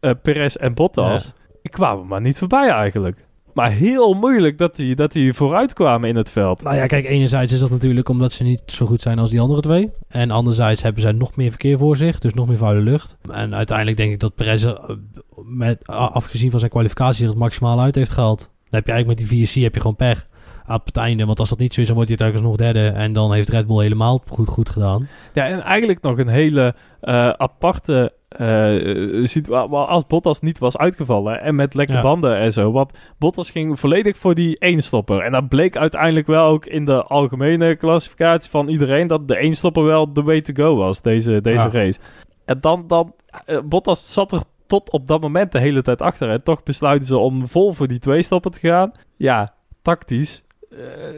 [0.00, 3.24] eh Perez en Bottas, kwamen maar niet voorbij eigenlijk.
[3.58, 6.62] Maar heel moeilijk dat die, dat die vooruit kwamen in het veld.
[6.62, 9.40] Nou ja, kijk, enerzijds is dat natuurlijk omdat ze niet zo goed zijn als die
[9.40, 9.90] andere twee.
[10.08, 13.16] En anderzijds hebben zij nog meer verkeer voor zich, dus nog meer vuile lucht.
[13.30, 14.96] En uiteindelijk denk ik dat Perez er, eh,
[15.44, 18.38] met, afgezien van zijn kwalificatie er het maximaal uit heeft gehaald.
[18.38, 20.26] Dan heb je eigenlijk met die VSC heb je gewoon pech
[20.68, 21.24] aan het einde.
[21.24, 22.98] Want als dat niet zo is, dan wordt hij uiteindelijk nog derde.
[22.98, 25.08] En dan heeft Red Bull helemaal goed, goed gedaan.
[25.32, 29.76] Ja, en eigenlijk nog een hele eh, aparte eh situatie.
[29.76, 32.00] Als Bottas niet was uitgevallen en met lekke Ja.
[32.00, 32.72] banden en zo.
[32.72, 35.20] Want Bottas ging volledig voor die eenstopper.
[35.20, 39.06] En dat bleek uiteindelijk wel ook in de algemene klassificatie van iedereen...
[39.06, 41.70] dat de eenstopper wel de way to go was, deze, deze Ja.
[41.72, 41.98] race.
[42.44, 46.30] En dan, dan eh, Bottas zat er tot op dat moment de hele tijd achter.
[46.30, 48.92] En toch besluiten ze om vol voor die twee-stopper te gaan.
[49.16, 50.42] Ja, tactisch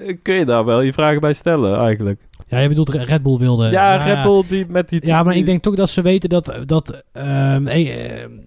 [0.06, 2.20] eh, kun je daar wel je vragen bij stellen eigenlijk.
[2.48, 3.70] Ja, je bedoelt Re- Red Bull wilde...
[3.70, 5.06] Ja, Red Bull die met die...
[5.06, 6.52] Ja, maar ik denk toch dat ze weten dat...
[6.66, 7.84] dat ehm, eh,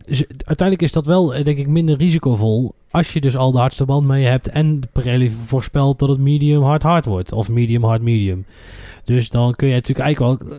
[0.07, 2.73] ze- uiteindelijk is dat wel, eh, denk ik, minder risicovol...
[2.91, 4.49] als je dus al de hardste band mee hebt...
[4.49, 7.31] en Pirelli voorspelt dat het medium hard hard wordt.
[7.31, 8.45] Of medium hard medium.
[9.03, 10.57] Dus dan kun je natuurlijk eigenlijk wel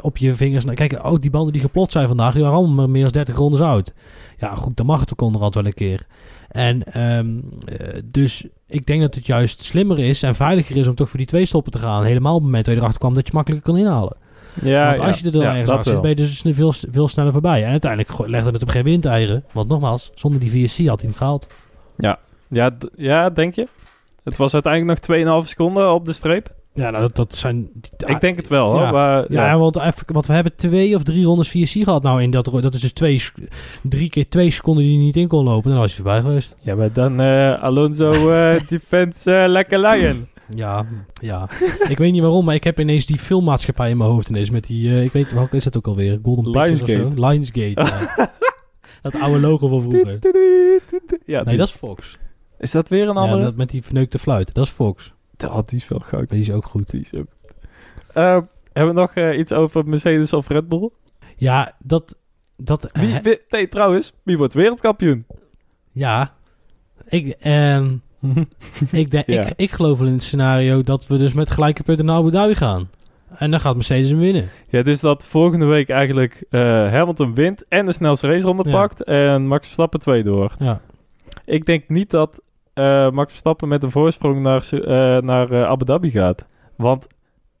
[0.00, 0.64] op je vingers...
[0.74, 2.32] Kijk, ook die banden die geplot zijn vandaag...
[2.34, 3.92] die waren allemaal meer dan 30 rondes oud.
[4.38, 6.06] Ja, goed, dan mag het ook onderhand wel een keer.
[6.54, 7.28] En ehm,
[7.66, 11.18] eh, dus ik denk dat het juist slimmer is en veiliger is om toch voor
[11.18, 12.04] die twee stoppen te gaan.
[12.04, 14.16] Helemaal op het moment dat je erachter kwam dat je makkelijker kan inhalen.
[14.62, 16.72] Ja, Want ja, als je er dan ja, ergens achter zit, ben je dus veel,
[16.90, 17.64] veel sneller voorbij.
[17.64, 19.44] En uiteindelijk legde het op geen windeieren.
[19.52, 21.46] Want nogmaals, zonder die VSC had hij hem gehaald.
[22.48, 23.68] Ja, d- ja, denk je?
[24.24, 26.54] Het was uiteindelijk nog 2,5 seconden op de streep.
[26.74, 27.68] Ja, nou, dat, dat zijn...
[28.06, 28.80] ik denk het wel, hoor.
[28.80, 28.90] ja.
[28.90, 29.58] Maar, Ja, ja.
[29.58, 32.02] want, even, want we hebben twee of drie rondes VSC gehad.
[32.02, 33.22] Nou, in dat, dat is dus twee,
[33.82, 35.70] drie keer twee seconden die niet in kon lopen.
[35.70, 36.56] Dan was hij voorbij geweest.
[36.60, 40.26] Ja, maar dan eh, Alonso eh, defense eh, lekker lion.
[40.54, 40.86] Ja,
[41.20, 41.48] ja.
[41.88, 44.64] ik weet niet waarom, maar ik heb ineens die filmmaatschappij in mijn hoofd ineens met
[44.66, 45.02] die...
[45.04, 46.18] ik weet, welke is dat ook alweer?
[46.22, 47.20] Golden Pictures of Lionsgate.
[47.20, 47.28] zo?
[47.28, 48.30] Lionsgate, ja.
[49.02, 50.18] dat oude logo van vroeger.
[51.24, 52.16] Ja, Nee, dat is Fox.
[52.58, 53.42] is dat weer een Ja, andere?
[53.42, 54.54] dat met die verneukte fluit.
[54.54, 55.13] Dat is Fox.
[55.36, 56.28] Die is wel goud.
[56.28, 56.90] Die is ook goed.
[56.90, 57.26] Die is ook...
[58.12, 58.38] Eh,
[58.72, 60.90] hebben we nog eh, iets over Mercedes of Red Bull?
[61.36, 62.16] Ja, dat...
[62.56, 65.26] dat Wie, hè, wie- nee, trouwens, wie wordt wereldkampioen?
[65.92, 66.32] ja.
[67.08, 67.96] Ik, ehm,
[68.90, 69.42] ik, denk, Ja.
[69.42, 72.30] ik, ik geloof wel in het scenario dat we dus met gelijke punten naar Abu
[72.30, 72.90] Dhabi gaan.
[73.36, 74.48] En dan gaat Mercedes hem winnen.
[74.68, 78.70] Ja, dus dat volgende week eigenlijk eh, Hamilton wint en de snelste raceronde Ja.
[78.70, 80.62] pakt en Max Verstappen tweede wordt.
[80.62, 80.80] Ja.
[81.44, 82.42] Ik denk niet dat
[82.74, 86.46] eh, Max Verstappen met een voorsprong naar, eh, naar eh, Abu Dhabi gaat.
[86.76, 87.06] Want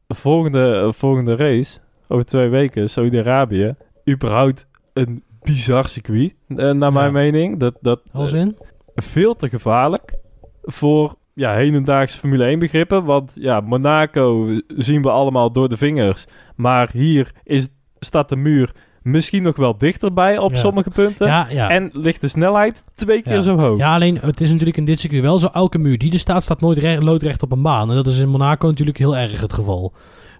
[0.08, 3.74] volgende, volgende race, over twee weken, Saudi-Arabië,
[4.10, 6.90] überhaupt een bizar circuit, naar Ja.
[6.90, 7.58] mijn mening.
[7.58, 8.56] Dat, dat Als in?
[8.94, 10.14] veel te gevaarlijk
[10.62, 13.04] voor ja, hedendaagse Formule 1 begrippen.
[13.04, 16.26] Want ja, Monaco zien we allemaal door de vingers.
[16.56, 18.72] Maar hier is, staat de muur
[19.04, 20.58] misschien nog wel dichterbij op Ja.
[20.58, 21.26] sommige punten.
[21.26, 21.68] Ja, ja.
[21.70, 23.78] En ligt de snelheid twee keer zo hoog.
[23.78, 25.48] Ja, alleen het is natuurlijk in dit circuit wel zo.
[25.52, 27.90] Elke muur die er staat, staat nooit re- loodrecht op een baan.
[27.90, 29.92] En dat is in Monaco natuurlijk heel erg het geval.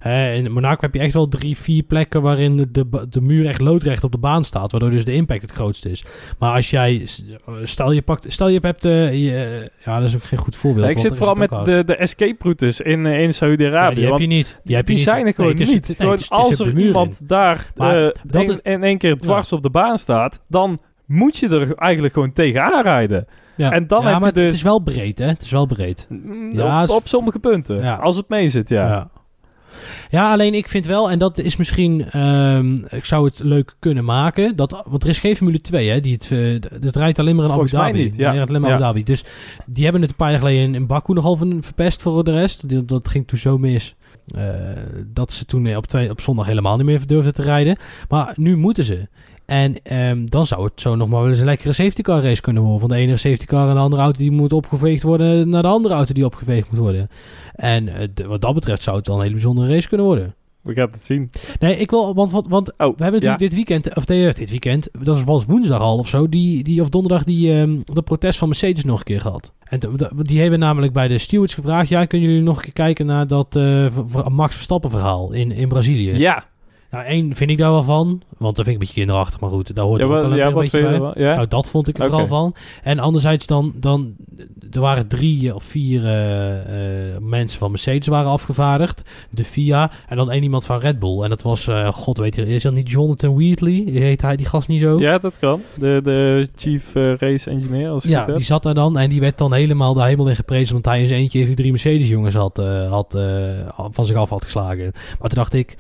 [0.09, 3.47] Hè, in Monaco heb je echt wel drie, vier plekken waarin de, de, de muur
[3.47, 4.71] echt loodrecht op de baan staat.
[4.73, 6.05] Waardoor dus de impact het grootste is.
[6.39, 7.07] Maar als jij,
[7.63, 10.85] stel je pakt, stel je hebt, eh, je- ja dat is ook geen goed voorbeeld.
[10.87, 11.65] Ja, ik zit vooral met hard.
[11.65, 13.95] de, de escape routes in, eh, in Ja, Saudi-Arabië.
[13.95, 14.61] die heb je niet.
[14.65, 15.05] Die, heb je die niet.
[15.13, 15.87] zijn er gewoon Nee, niet.
[15.87, 19.63] nee, Gewoon als er iemand daar Maar eh, dat in, in één keer dwars op
[19.63, 23.27] de baan staat, dan moet je er eigenlijk gewoon tegenaan rijden.
[23.57, 23.71] Ja.
[23.73, 25.27] en dan ja, heb je maar het- dus- het is wel breed, hè?
[25.27, 26.07] Het is wel breed.
[26.09, 27.77] Mm, Ja, op, op sommige punten.
[27.83, 27.95] Ja.
[27.95, 29.11] Als het mee zit, ja.
[30.11, 30.33] Ja.
[30.33, 34.57] Alleen ik vind wel, en dat is misschien, ehm, ik zou het leuk kunnen maken,
[34.57, 37.45] dat, want er is geen Formule 2, hè, die het, eh, het rijdt alleen maar
[37.45, 38.03] in Abu Volgens Dhabi.
[38.05, 38.31] niet, ja.
[38.43, 38.77] Alleen maar Ja.
[38.77, 39.03] Abu Dhabi.
[39.05, 39.25] Dus
[39.67, 42.33] die hebben het een paar jaar geleden in, in Baku nogal van verpest voor de
[42.33, 42.89] rest.
[42.89, 43.95] Dat ging toen zo mis.
[44.37, 44.45] eh,
[45.07, 47.77] dat ze toen eh, op, twee, op zondag helemaal niet meer durfden te rijden.
[48.09, 49.09] Maar nu moeten ze.
[49.47, 52.41] En ehm, dan zou het zo nog maar wel eens een lekkere safety car race
[52.41, 52.81] kunnen worden.
[52.81, 55.69] Van de ene safety car en de andere auto die moet opgeveegd worden naar de
[55.69, 57.09] andere auto die opgeveegd moet worden.
[57.55, 60.35] En eh, wat dat betreft zou het wel een hele bijzondere race kunnen worden.
[60.63, 61.31] we gaan het zien.
[61.61, 64.51] Nee, ik wil, want, want, want Oh, we hebben natuurlijk dit weekend, of nee, dit
[64.51, 68.39] weekend, dat was woensdag al of zo, die, die of donderdag die ehm, de protest
[68.39, 69.53] van Mercedes nog een keer gehad.
[69.65, 69.81] En
[70.23, 73.27] die hebben namelijk bij de stewards gevraagd, ja, kunnen jullie nog een keer kijken naar
[73.27, 73.87] dat eh,
[74.29, 76.17] Max Verstappen verhaal in, in Brazilië?
[76.17, 76.45] Ja,
[76.95, 79.51] Nou, één vind ik daar wel van, want dat vind ik een beetje kinderachtig, maar
[79.51, 81.25] goed, daar hoort ja, er ook wel ja, een beetje bij.
[81.25, 81.35] Ja?
[81.35, 82.11] Nou, dat vond ik er Oké.
[82.11, 82.55] vooral van.
[82.83, 84.17] En anderzijds dan, dan
[84.75, 89.03] er waren drie of vier eh, eh, mensen van Mercedes waren afgevaardigd.
[89.31, 91.23] De FIA en dan één iemand van Red Bull.
[91.23, 93.85] En dat was, eh, god weet je, is dat niet Jonathan Wheatley?
[93.93, 94.99] Heet hij die gast niet zo?
[94.99, 95.61] ja, dat kan.
[95.79, 99.53] De, de chief race engineer, als Ja, die zat daar dan en die werd dan
[99.53, 102.57] helemaal daar helemaal in geprezen, want hij zijn eentje even drie Mercedes jongens had,
[102.89, 103.19] had
[103.91, 104.93] van zich af had geslagen.
[104.93, 105.77] Maar toen dacht ik,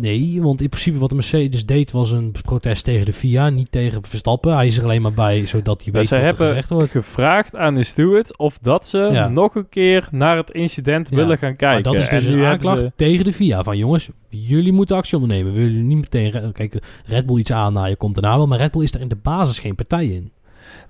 [0.00, 3.72] nee, want in principe wat de Mercedes deed was een protest tegen de FIA, niet
[3.72, 4.54] tegen Verstappen.
[4.54, 6.90] Hij is er alleen maar bij, zodat hij weet ze wat er hebben gezegd wordt.
[6.90, 9.28] gevraagd aan de stewards of dat ze Ja.
[9.28, 11.16] nog een keer naar het incident Ja.
[11.16, 11.82] willen gaan kijken.
[11.82, 13.62] Maar dat is dus En een aanklacht tegen de FIA.
[13.62, 15.52] Van jongens, jullie moeten actie ondernemen.
[15.52, 16.52] We willen niet meteen...
[16.52, 18.46] Kijk, Red Bull iets aannaaien komt daarna wel.
[18.46, 20.30] Maar Red Bull is er in de basis geen partij in.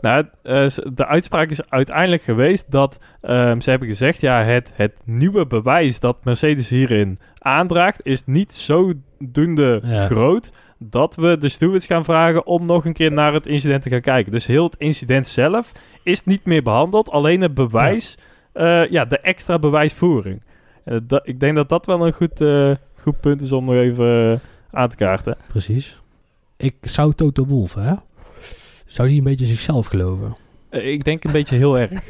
[0.00, 5.00] Nou, eh, de uitspraak is uiteindelijk geweest dat ehm, ze hebben gezegd: ja, het, het
[5.04, 10.06] nieuwe bewijs dat Mercedes hierin aandraagt, is niet zodoende Ja.
[10.06, 13.90] groot dat we de stewards gaan vragen om nog een keer naar het incident te
[13.90, 14.32] gaan kijken.
[14.32, 18.18] Dus heel het incident zelf is niet meer behandeld, alleen het bewijs,
[18.54, 20.42] ja, ja de extra bewijsvoering.
[20.84, 23.74] En dat, ik denk dat dat wel een goed, eh, goed punt is om nog
[23.74, 24.38] even eh,
[24.70, 25.36] aan te kaarten.
[25.48, 26.00] Precies.
[26.56, 27.94] Ik zou Toto Wolff, hè?
[28.86, 30.36] Zou die een beetje zichzelf geloven?
[30.70, 31.90] Eh, Ik denk een beetje heel erg.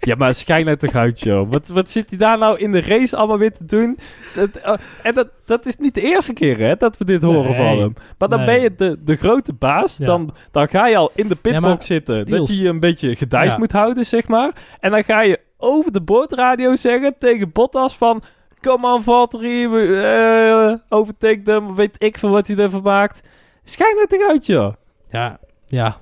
[0.00, 1.50] Ja, maar schijn nou toch uit, joh.
[1.50, 3.98] Wat, wat zit hij daar nou in de race allemaal weer te doen?
[4.36, 7.54] Eh, En dat, dat is niet de eerste keer, hè, dat we dit horen Nee.
[7.54, 7.94] van hem.
[8.18, 8.46] Maar dan Nee.
[8.46, 9.96] ben je de, de grote baas.
[9.96, 10.06] Ja.
[10.06, 12.26] Dan, dan ga je al in de pitbox Ja, zitten.
[12.26, 13.58] Dat je je een beetje gedijst Ja.
[13.58, 14.52] moet houden, zeg maar.
[14.80, 18.22] En dan ga je over de boordradio zeggen tegen Bottas van...
[18.60, 21.74] Come on, Valtteri, eh, overtake them.
[21.74, 23.20] Weet ik van wat hij ervan maakt.
[23.64, 24.72] Schijn nou toch uit, joh.
[25.10, 25.96] Ja, ja.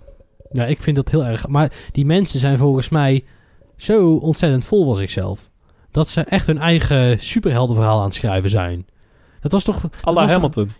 [0.52, 1.48] Ja, ik vind dat heel erg.
[1.48, 3.24] Maar die mensen zijn volgens mij
[3.76, 5.50] zo ontzettend vol van zichzelf.
[5.90, 8.86] Dat ze echt hun eigen superheldenverhaal aan het schrijven zijn.
[9.40, 9.88] Dat was toch...
[10.02, 10.70] Alla toch- Hamilton.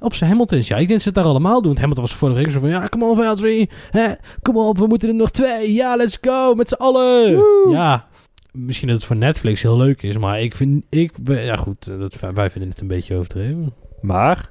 [0.00, 0.74] Op zijn Hamiltons, ja.
[0.74, 1.64] Ik denk dat ze het daar allemaal doen.
[1.66, 2.68] Want Hamilton was vorige week zo van...
[2.68, 3.68] Ja, come on, Valtteri.
[3.90, 5.72] Hè, Kom op, we moeten er nog twee.
[5.72, 6.54] Ja, let's go.
[6.54, 7.42] Met z'n allen.
[7.70, 8.06] Ja.
[8.52, 10.16] Misschien dat het voor Netflix heel leuk is.
[10.16, 10.84] Maar ik vind...
[10.88, 11.86] Ik, ja, goed.
[11.98, 13.74] Dat, wij vinden het een beetje overdreven.
[14.00, 14.50] Maar...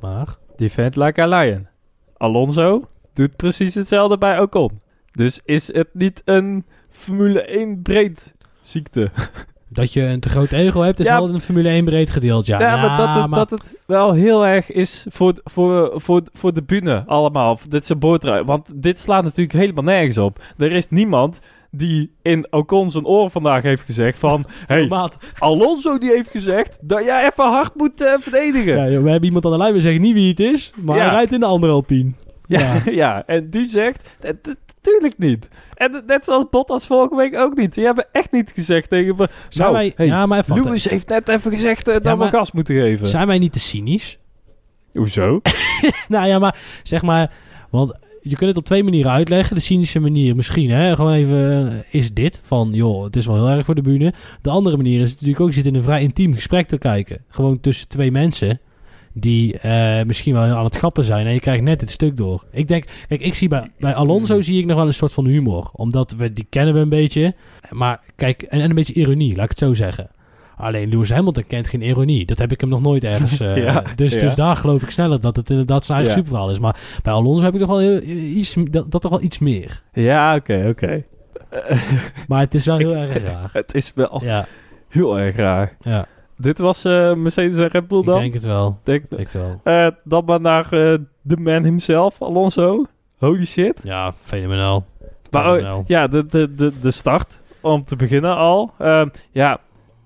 [0.00, 0.36] Maar...
[0.56, 1.66] Defend like a lion.
[2.16, 4.80] Alonso doet precies hetzelfde bij Ocon.
[5.12, 9.10] Dus is het niet een Formule 1 breed ziekte?
[9.68, 11.20] Dat je een te groot ego hebt, is Ja.
[11.20, 12.46] wel een Formule 1 breed gedeeld.
[12.46, 16.22] Ja, Ja, maar, dat het, maar- dat het wel heel erg is voor, voor, voor,
[16.32, 17.58] voor de bühne allemaal.
[17.68, 18.42] Dit zijn boordrui.
[18.44, 20.38] Want dit slaat natuurlijk helemaal nergens op.
[20.58, 24.44] Er is niemand die in Ocon zijn oor vandaag heeft gezegd van...
[24.66, 25.18] hey, Maat.
[25.38, 28.76] Alonso die heeft gezegd dat jij even hard moet eh, verdedigen.
[28.76, 30.96] Ja, joh, we hebben iemand aan de lijn, we zeggen niet wie het is, maar
[30.96, 31.02] Ja.
[31.04, 32.10] hij rijdt in de andere Alpine.
[32.46, 32.82] Ja, Ja.
[33.02, 33.22] ja.
[33.26, 34.30] en die zegt, "Eh,
[34.80, 35.48] tuurlijk niet.
[35.74, 37.74] En net zoals Bottas vorige week ook niet.
[37.74, 40.62] Die hebben echt niet gezegd tegen me, Zijn nou, wij, hey, ja, maar even.
[40.62, 43.08] Lewis heeft net even gezegd eh, dat we gas moeten geven.
[43.08, 44.18] Zijn wij niet te cynisch?
[44.92, 45.40] Hoezo?
[46.08, 47.32] nou ja, maar zeg maar,
[47.70, 49.54] want je kunt het op twee manieren uitleggen.
[49.56, 53.34] De cynische manier misschien, hè, gewoon even, eh, is dit van, joh, het is wel
[53.34, 54.12] heel erg voor de bühne.
[54.42, 57.24] De andere manier is natuurlijk ook, je zit in een vrij intiem gesprek te kijken.
[57.28, 58.60] Gewoon tussen twee mensen
[59.16, 62.44] die eh, misschien wel aan het grappen zijn en je krijgt net het stuk door.
[62.50, 65.26] Ik denk, kijk, ik zie bij, bij Alonso zie ik nog wel een soort van
[65.26, 65.70] humor.
[65.72, 67.34] Omdat we, die kennen we een beetje.
[67.70, 70.10] Maar kijk, en, en een beetje ironie, laat ik het zo zeggen.
[70.56, 72.26] Alleen Lewis Hamilton kent geen ironie.
[72.26, 73.40] Dat heb ik hem nog nooit ergens.
[73.40, 74.20] eh, Ja, dus, ja.
[74.20, 76.22] dus daar geloof ik sneller dat het inderdaad zijn eigen Ja.
[76.22, 76.58] superverhaal is.
[76.60, 79.82] Maar bij Alonso heb ik toch wel heel, iets, dat, dat toch wel iets meer.
[79.92, 81.04] Ja, oké, oké.
[82.28, 83.50] Maar het is wel heel erg raar.
[83.52, 84.22] het is wel
[84.88, 85.76] heel erg raar.
[85.80, 88.20] ja Dit was eh, Mercedes en Red Bull ik dan?
[88.20, 88.78] denk het wel.
[88.82, 89.60] Denk, Ik denk het wel.
[89.64, 92.84] eh, dan maar naar eh, de man himself, Alonso.
[93.18, 93.80] Holy shit.
[93.82, 94.84] Ja, fenomenaal.
[95.30, 95.84] Maar oh, Fenomenaal.
[95.86, 98.72] ja, de, de, de, de start, om te beginnen al.
[98.78, 99.58] Ehm, ja,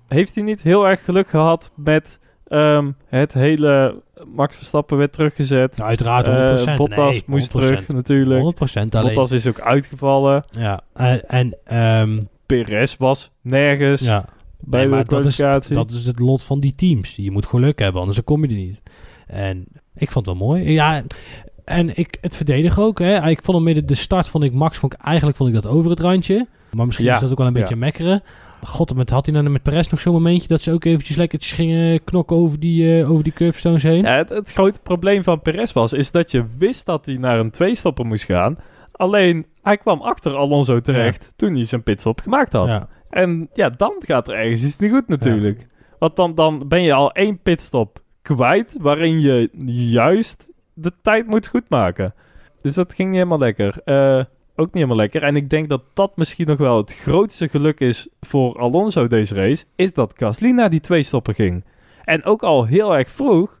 [0.07, 4.01] heeft hij niet heel erg geluk gehad met ehm, het hele...
[4.35, 5.77] Max Verstappen werd teruggezet.
[5.77, 6.29] Nou, uiteraard 100%.
[6.69, 7.25] Eh, Bottas nee, 100%.
[7.25, 8.41] moest terug natuurlijk.
[8.41, 9.13] 100% alleen.
[9.13, 10.43] Bottas is ook uitgevallen.
[10.51, 11.27] Ja, en...
[11.29, 14.25] en ehm, Perez was nergens ja.
[14.59, 15.75] Bij Nee, de maar dat is, kwalificatie.
[15.75, 17.15] dat is het lot van die teams.
[17.15, 18.81] Je moet geluk hebben, anders dan kom je er niet.
[19.27, 20.71] En ik vond het wel mooi.
[20.71, 21.03] Ja,
[21.65, 22.99] en ik het verdedig ook.
[22.99, 23.27] Hè.
[23.29, 25.67] Ik vond hem midden de start vond ik Max vond ik eigenlijk vond ik dat
[25.67, 26.47] over het randje.
[26.71, 27.59] Maar misschien Ja, is dat ook wel een ja.
[27.59, 28.23] beetje mekkeren.
[28.63, 31.51] God, met, had hij nou met Perez nog zo'n momentje dat ze ook eventjes lekkertjes
[31.53, 34.03] gingen knokken over die, eh over die curbstones heen?
[34.03, 37.39] Ja, het, het grote probleem van Perez was, is dat je wist dat hij naar
[37.39, 38.57] een tweestopper moest gaan.
[38.91, 42.87] Alleen, hij kwam achter Alonso terecht toen hij zijn pitstop gemaakt had.
[43.09, 45.67] En ja, dan gaat er ergens iets niet goed natuurlijk.
[45.99, 49.49] Want dan, dan ben je al één pitstop kwijt waarin je
[49.91, 52.13] juist de tijd moet goedmaken.
[52.61, 53.81] Dus dat ging niet helemaal lekker.
[53.83, 54.17] Eh,
[54.55, 55.23] ook niet helemaal lekker.
[55.23, 59.35] En ik denk dat dat misschien nog wel het grootste geluk is voor Alonso deze
[59.35, 59.65] race.
[59.75, 61.63] Is dat Gasly naar die twee stoppen ging.
[62.03, 63.59] En ook al heel erg vroeg.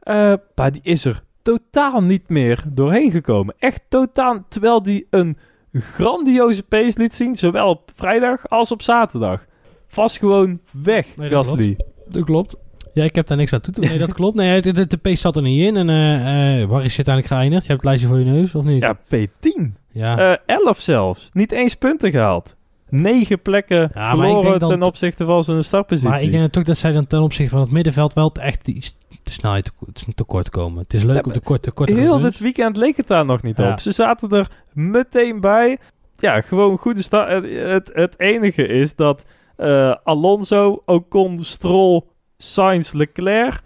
[0.00, 3.54] eh, maar die is er totaal niet meer doorheen gekomen.
[3.58, 4.44] Echt totaal.
[4.48, 5.36] Terwijl die een
[5.72, 7.34] grandioze pace liet zien.
[7.34, 9.46] Zowel op vrijdag als op zaterdag.
[9.86, 11.76] Vast gewoon weg, Nee, dat Gasly.
[12.08, 12.56] Dat klopt.
[12.92, 14.36] Ja, ik heb daar niks aan toe te Nee, dat klopt.
[14.36, 15.76] Nee, de, de, de pace zat er niet in.
[15.76, 17.62] En eh, eh, waar is je uiteindelijk geëindigd?
[17.62, 18.82] Je hebt het lijstje voor je neus, of niet?
[18.82, 19.72] Ja, P10.
[19.92, 20.18] Ja.
[20.46, 21.30] Eh 11 zelfs.
[21.32, 22.56] Niet eens punten gehaald.
[22.88, 26.10] Negen plekken maar ik verloren ten opzichte van zijn startpositie.
[26.10, 28.96] maar ik denk natuurlijk dat zij dan ten opzichte van het middenveld wel echt iets
[29.22, 30.82] te snel te, te, tekort komen.
[30.82, 33.42] Het is leuk Ja, om tekort te kort Heel dit weekend leek het daar nog
[33.42, 33.72] niet Ja.
[33.72, 33.80] op.
[33.80, 35.78] Ze zaten er meteen bij.
[36.14, 37.44] Ja, gewoon goede start.
[37.48, 39.24] Het, het, enige is dat
[39.56, 42.02] eh, Alonso, Ocon, Stroll,
[42.38, 43.60] Sainz, Leclerc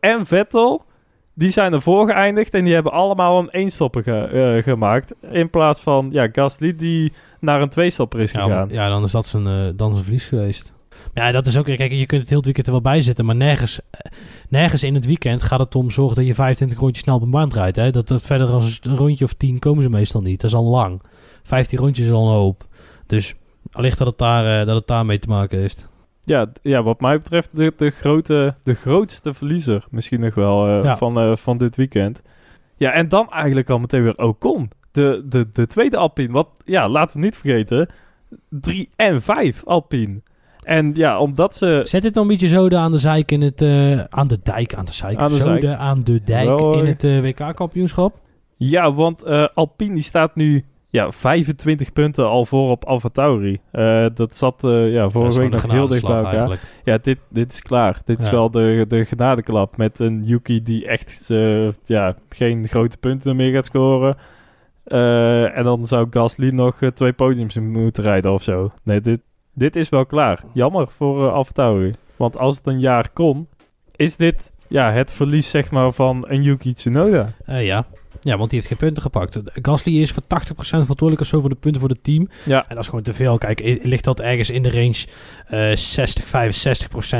[0.00, 0.84] en Vettel...
[1.34, 5.14] die zijn ervoor geëindigd en die hebben allemaal een eenstopper ge- eh, gemaakt.
[5.30, 8.68] In plaats van ja, Gasly die naar een tweestopper is gegaan.
[8.70, 10.72] ja, dan is dat zijn, eh, dan zijn verlies geweest.
[11.14, 11.64] Ja, dat is ook...
[11.64, 13.80] Kijk, je kunt het heel het weekend er wel bij zitten, maar nergens,
[14.48, 17.30] nergens in het weekend gaat het om zorgen dat je 25 rondjes snel op een
[17.30, 17.76] baan rijdt.
[17.76, 17.90] Hè?
[17.90, 20.40] Dat, dat verder als een rondje of 10 komen ze meestal niet.
[20.40, 21.02] Dat is al lang.
[21.42, 22.66] 15 rondjes is al een hoop.
[23.06, 23.34] Dus
[23.72, 25.88] allicht dat het, daar, eh, dat het daarmee te maken heeft.
[26.24, 30.84] Ja, ja, wat mij betreft de, de, grote, de grootste verliezer misschien nog wel eh,
[30.84, 30.96] Ja.
[30.96, 32.22] van, eh, van dit weekend.
[32.76, 34.70] Ja, en dan eigenlijk al meteen weer Ocon.
[34.90, 36.32] De, de, de tweede Alpine.
[36.32, 37.88] Wat, ja, laten we niet vergeten.
[38.48, 40.20] 3 en 5 Alpine.
[40.62, 41.80] En ja, omdat ze...
[41.84, 43.62] Zet dit dan een beetje zoden aan de zijk in het...
[43.62, 45.18] eh, aan de dijk, aan de zijk.
[45.18, 45.78] Aan de zoden zijk.
[45.78, 48.20] aan de dijk in het eh, WK-kampioenschap.
[48.56, 53.60] Ja, want eh, Alpine staat nu ja, 25 punten al voor op Alfa Tauri.
[54.14, 56.32] Dat zat ja, vorige week nog heel dicht bij elkaar.
[56.32, 56.62] eigenlijk.
[56.84, 58.00] Ja, dit, dit is klaar.
[58.04, 62.96] Dit is wel de, de genadeklap met een Yuki die echt eh, ja, geen grote
[62.96, 64.16] punten meer gaat scoren.
[65.54, 68.72] En dan zou Gasly nog twee podiums moeten rijden of zo.
[68.82, 69.20] Nee, dit,
[69.54, 70.44] dit is wel klaar.
[70.52, 71.92] Jammer voor uh.
[72.16, 73.48] Want als het een jaar kon,
[73.96, 77.32] is dit ja, het verlies zeg maar, van een Yuki Tsunoda.
[77.44, 77.86] Eh, ja.
[78.20, 79.40] ja, want die heeft geen punten gepakt.
[79.44, 82.28] Gasly is voor 80% verantwoordelijk of zo voor de punten voor het team.
[82.44, 83.38] Ja, En dat is gewoon te veel.
[83.38, 85.06] Kijk, ligt dat ergens in de range
[85.46, 86.26] eh 60,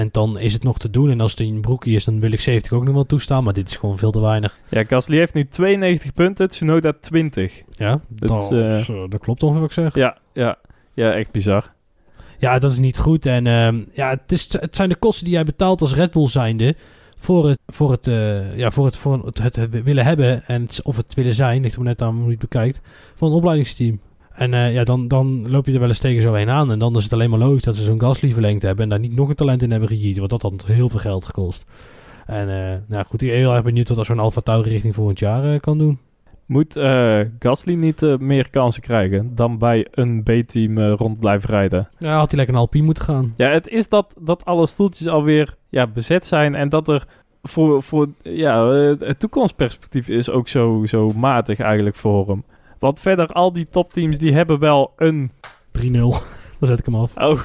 [0.07, 1.11] 65%, dan is het nog te doen.
[1.11, 3.45] En als het een broekie is, dan wil ik 70 ook nog wel toestaan.
[3.45, 4.59] Maar dit is gewoon veel te weinig.
[4.69, 7.63] ja, Gasly heeft nu 92 punten, Tsunoda 20.
[7.71, 9.95] Ja, Dat dat, eh, dat klopt ongeveer wat ik zeg.
[9.95, 10.59] Ja, ja,
[10.95, 11.73] ja echt bizar.
[12.43, 13.27] Ja, dat is niet goed.
[13.27, 16.29] En ehm, ja, het, is, het zijn de kosten die jij betaalt als Red Bull
[16.29, 16.75] zijnde
[17.17, 21.15] voor het, voor het, eh, ja, voor het, voor het, willen hebben en of het
[21.15, 22.81] willen zijn, ligt er net aan hoe je het bekijkt,
[23.15, 24.01] voor een opleidingsteam.
[24.33, 26.71] En eh, ja, dan, dan loop je er wel eens tegen zo heen aan.
[26.71, 28.99] En dan is het alleen maar logisch dat ze zo'n Gasly verlengd hebben en daar
[28.99, 31.67] niet nog een talent in hebben gegiet, want dat had heel veel geld gekost.
[32.27, 35.19] En eh, nou goed, ik ben heel erg benieuwd wat zo'n Alfa Tauri richting volgend
[35.19, 35.99] jaar kan doen.
[36.53, 41.51] Moet eh, Gasly niet eh, meer kansen krijgen dan bij een B-team eh, rond blijven
[41.51, 41.89] rijden?
[41.99, 43.35] Ja, had hij lekker een Alpine moeten gaan.
[43.37, 47.07] Ja, het is dat, dat alle stoeltjes alweer ja, bezet zijn en dat er
[47.43, 48.67] voor, voor ja,
[48.99, 52.45] het toekomstperspectief is ook zo, zo matig eigenlijk voor hem.
[52.79, 55.31] Want verder, al die topteams die hebben wel een...
[55.79, 56.21] 3-0, dan
[56.59, 57.17] zet ik hem af.
[57.17, 57.41] Oh,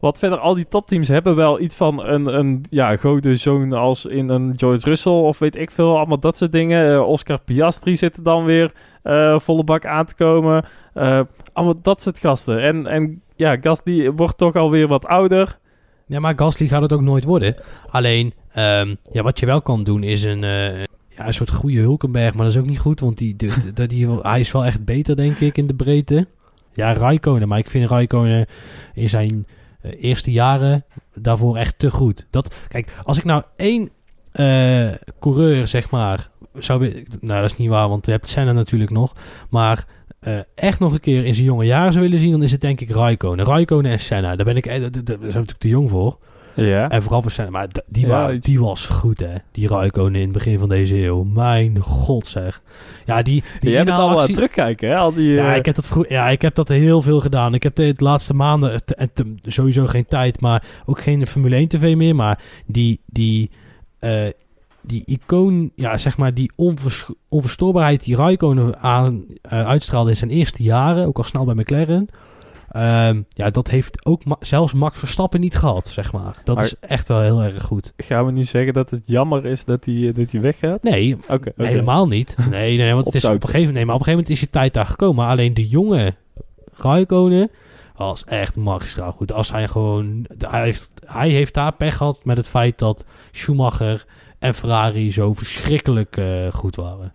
[0.00, 4.06] wat verder, al die topteams hebben wel iets van een, een ja, goede zoon als
[4.06, 5.96] in een George Russell of weet ik veel.
[5.96, 6.92] Allemaal dat soort dingen.
[6.94, 10.64] Eh, Oscar Piastri zit er dan weer eh, volle bak aan te komen.
[10.94, 11.20] Eh,
[11.52, 12.60] allemaal dat soort gasten.
[12.62, 15.58] En, en ja, Gasly wordt toch alweer wat ouder.
[16.06, 17.54] Ja, maar Gasly gaat het ook nooit worden.
[17.90, 22.34] Alleen, ehm, ja, wat je wel kan doen is een, ja, een soort goede Hulkenberg.
[22.34, 24.84] Maar dat is ook niet goed, want die, de- de- die, hij is wel echt
[24.84, 26.26] beter, denk ik, in de breedte.
[26.72, 27.48] Ja, Raikkonen.
[27.48, 28.46] Maar ik vind Raikkonen
[28.94, 29.46] in zijn
[29.86, 32.26] eh, eerste jaren daarvoor echt te goed.
[32.30, 33.90] Dat, kijk, als ik nou één
[34.32, 34.88] eh,
[35.20, 36.80] coureur, zeg maar, zou...
[37.20, 39.14] Nou, dat is niet waar, want je hebt Senna natuurlijk nog.
[39.50, 39.86] Maar
[40.20, 42.60] eh, echt nog een keer in zijn jonge jaren zou willen zien, dan is het
[42.60, 43.44] denk ik Raikkonen.
[43.44, 44.36] Raikkonen en Senna.
[44.36, 46.18] Daar ben ik, daar zijn natuurlijk te jong voor.
[46.56, 46.88] Ja.
[46.90, 47.50] En vooral voor Senna.
[47.50, 49.34] Maar die, Ja, wa- die was goed, hè.
[49.52, 51.22] Die Raikkonen in het begin van deze eeuw.
[51.22, 52.62] Mijn god, zeg.
[53.04, 54.96] Ja, die, die Jij bent al aan het inhaalactie- terugkijken, hè?
[54.96, 57.54] Al die, ja, eh, ik heb dat vroeg, ja, ik heb dat heel veel gedaan.
[57.54, 61.68] Ik heb de, de laatste maanden het- sowieso geen tijd, maar ook geen Formule 1
[61.68, 62.14] TV meer.
[62.14, 63.50] Maar die, die,
[63.98, 64.12] eh,
[64.82, 70.30] die icoon, ja, zeg maar, die onvers- onverstoorbaarheid die Raikkonen aan, eh, uitstraalde in zijn
[70.30, 72.08] eerste jaren, ook al snel bij McLaren.
[72.76, 76.40] Ehm, ja, dat heeft ook ma- zelfs Max Verstappen niet gehad, zeg maar.
[76.44, 77.92] Dat Maar- is echt wel heel erg goed.
[77.96, 80.82] Gaan we nu zeggen dat het jammer is dat hij dat hij weggaat?
[80.82, 81.16] Nee,
[81.56, 82.36] helemaal niet.
[82.50, 84.30] Nee, nee, want het is op een gegeven moment, nee, maar op een gegeven moment
[84.30, 85.26] is je tijd daar gekomen.
[85.26, 86.14] Alleen de jonge
[86.72, 87.50] Raikkonen
[87.96, 89.32] was echt magistraal goed.
[89.32, 94.06] Als hij gewoon, hij heeft, hij heeft daar pech gehad met het feit dat Schumacher
[94.38, 97.12] en Ferrari zo verschrikkelijk eh, goed waren.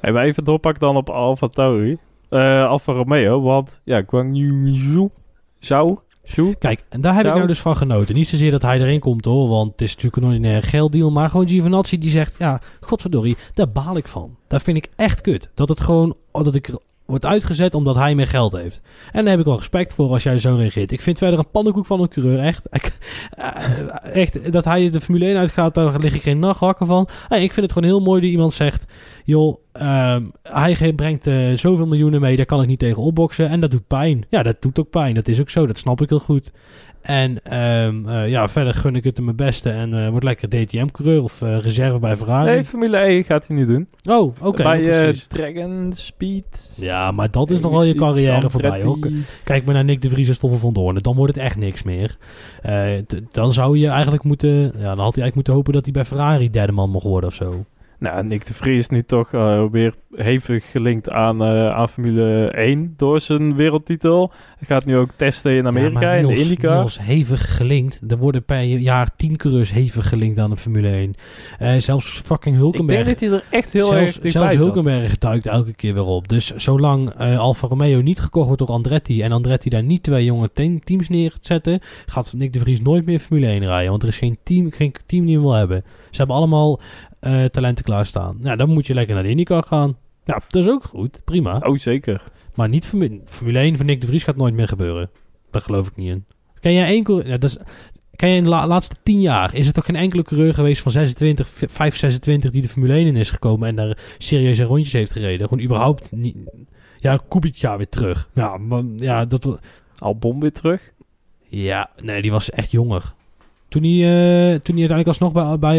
[0.00, 1.98] Hey, maar even doorpakken dan op Alfa Tauri.
[2.32, 5.10] Eh Alfa Romeo, want ja, Guang Yu Zhou,
[5.58, 6.54] Zhou, Zhou.
[6.54, 7.36] Kijk, en daar heb ik Zo.
[7.36, 8.14] nou dus van genoten.
[8.14, 11.10] Niet zozeer dat hij erin komt hoor, want het is natuurlijk een ordinaire gelddeal.
[11.10, 14.36] Maar gewoon Giovinazzi die zegt, ja, godverdorie, daar baal ik van.
[14.48, 15.50] Dat vind ik echt kut.
[15.54, 16.70] Dat het gewoon, dat ik
[17.06, 18.80] wordt uitgezet omdat hij meer geld heeft.
[19.12, 20.92] En daar heb ik wel respect voor als jij zo reageert.
[20.92, 22.68] Ik vind verder een pannenkoek van een coureur, echt.
[23.32, 27.08] Eh, echt, dat hij de Formule 1 uitgaat, daar lig ik geen nachtwakker van.
[27.28, 28.92] Hey, ik vind het gewoon heel mooi dat iemand zegt,
[29.24, 33.48] joh, ehm, hij brengt eh, zoveel miljoenen mee, daar kan ik niet tegen opboksen.
[33.48, 34.24] En dat doet pijn.
[34.28, 35.14] Ja, dat doet ook pijn.
[35.14, 36.52] Dat is ook zo, dat snap ik heel goed.
[37.02, 40.48] En ehm, eh, ja, verder gun ik het hem mijn beste en eh wordt lekker
[40.48, 42.50] DTM-coureur of reserve bij Ferrari.
[42.50, 43.88] Nee, Formule 1 gaat hij nu doen.
[44.04, 44.62] Oh, oké.
[44.62, 45.26] Bij eh, precies.
[45.28, 46.72] Dragon Speed.
[46.76, 48.84] Ja, maar dat is nog wel je carrière voorbij.
[48.84, 49.08] Ook.
[49.44, 50.98] Kijk maar naar Nick de Vries en Stoffel van Doorn.
[50.98, 52.16] Dan wordt het echt niks meer.
[53.30, 54.50] Dan zou je eigenlijk moeten...
[54.50, 57.28] Ja, dan had hij eigenlijk moeten hopen dat hij bij Ferrari derde man mocht worden
[57.28, 57.64] of zo.
[58.02, 62.46] Nou, Nick de Vries is nu toch eh, weer hevig gelinkt aan, eh, aan Formule
[62.54, 64.32] 1 door zijn wereldtitel.
[64.58, 66.76] Hij gaat nu ook testen in Amerika, Ja, in de IndyCar.
[66.76, 68.00] Niels, hevig gelinkt.
[68.08, 71.14] Er worden per jaar tien coureurs hevig gelinkt aan de Formule 1.
[71.58, 73.04] Eh, zelfs fucking Ik Hulkenberg.
[73.04, 74.54] denk dat hij er echt heel erg zelfs dichtbij zelfs.
[74.64, 76.28] Hulkenberg duikt elke keer weer op.
[76.28, 79.22] Dus zolang Alfa Romeo niet gekocht wordt door Andretti...
[79.22, 81.80] en Andretti daar niet twee jonge te- teams neerzetten...
[82.06, 83.90] gaat Nick de Vries nooit meer Formule 1 rijden.
[83.90, 85.84] Want er is geen team, geen team die hem wil hebben.
[86.10, 86.80] Ze hebben allemaal
[87.22, 88.36] eh, talenten klaarstaan.
[88.40, 89.96] Nou, dan moet je lekker naar de IndyCar gaan.
[90.24, 91.20] Ja, dat is ook goed.
[91.24, 91.58] Prima.
[91.58, 92.22] Oh, zeker.
[92.54, 95.10] Maar niet Formule, Formule 1 van Nick de Vries gaat nooit meer gebeuren.
[95.50, 96.24] Daar geloof ik niet in.
[96.60, 97.28] Ken jij één coureur...
[97.28, 97.56] Ja, dat is,
[98.16, 99.54] ken jij in de la- laatste 10 jaar...
[99.54, 102.50] is er toch geen enkele coureur geweest van 26, 5, 26...
[102.50, 103.68] die de Formule 1 in is gekomen...
[103.68, 105.48] en daar serieuze rondjes heeft gereden?
[105.48, 106.36] Gewoon überhaupt niet...
[106.98, 108.28] Ja, Kubica weer terug.
[108.34, 109.58] Ja, maar, ja, dat...
[109.98, 110.92] Albon weer terug.
[111.48, 113.14] Ja, nee, die was echt jonger.
[113.68, 115.58] Toen hij, eh, toen hij uiteindelijk alsnog bij...
[115.58, 115.78] bij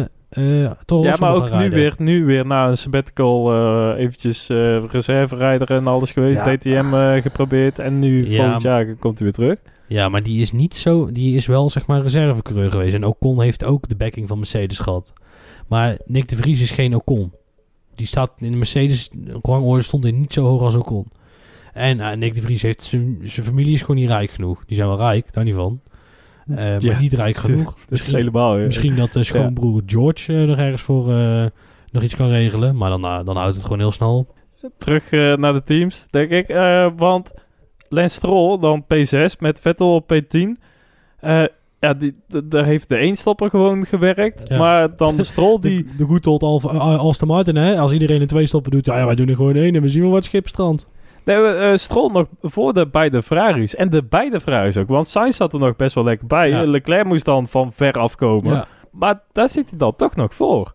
[0.00, 4.48] eh, eh, Toro ja, maar ook nu weer, nu weer na een sabbatical eh, eventjes
[4.48, 6.44] eh reserverijder en alles geweest.
[6.44, 6.56] Ja.
[6.56, 9.58] DTM geprobeerd en nu Ja, volgend jaar komt hij weer terug.
[9.88, 11.10] Ja, maar die is niet zo.
[11.10, 12.94] Die is wel zeg maar reservecoureur geweest.
[12.94, 15.12] En Ocon heeft ook de backing van Mercedes gehad.
[15.66, 17.32] Maar Nick de Vries is geen Ocon.
[17.94, 19.10] Die staat in de Mercedes
[19.42, 21.06] rangorde stond hij niet zo hoog als Ocon.
[21.72, 24.64] En Nick de Vries heeft zijn zijn familie is gewoon niet rijk genoeg.
[24.64, 25.80] Die zijn wel rijk, daar niet van.
[26.48, 27.64] Eh, maar Ja, niet rijk genoeg.
[27.64, 28.58] Dat is Misschien, helemaal.
[28.58, 28.64] ja.
[28.64, 31.44] misschien dat de schoonbroer George eh, nog ergens voor eh,
[31.90, 32.76] nog iets kan regelen.
[32.76, 34.34] Maar dan, eh, dan houdt het gewoon heel snel op.
[34.78, 36.48] Terug eh, naar de teams, denk ik.
[36.48, 37.32] Eh, want
[37.88, 40.60] Lance Stroll, dan P6 met Vettel op P10.
[41.20, 41.44] Eh,
[41.80, 44.48] ja, die, daar heeft de eenstopper gewoon gewerkt.
[44.48, 44.58] Ja.
[44.58, 45.84] Maar dan de Stroll die...
[45.84, 47.78] De, de goed old Alfa- eh, Aston Martin, hè?
[47.78, 49.88] Als iedereen een twee stoppen doet, ja, ja, wij doen er gewoon één en we
[49.88, 50.88] zien wel wat schip strandt.
[51.26, 53.74] Nee, eh, Stroll nog voor de beide Ferraris.
[53.74, 54.88] En de beide Ferraris ook.
[54.88, 56.48] Want Sainz zat er nog best wel lekker bij.
[56.48, 56.66] Ja.
[56.66, 58.54] Leclerc moest dan van ver afkomen.
[58.54, 58.68] Ja.
[58.90, 60.74] Maar daar zit hij dan toch nog voor.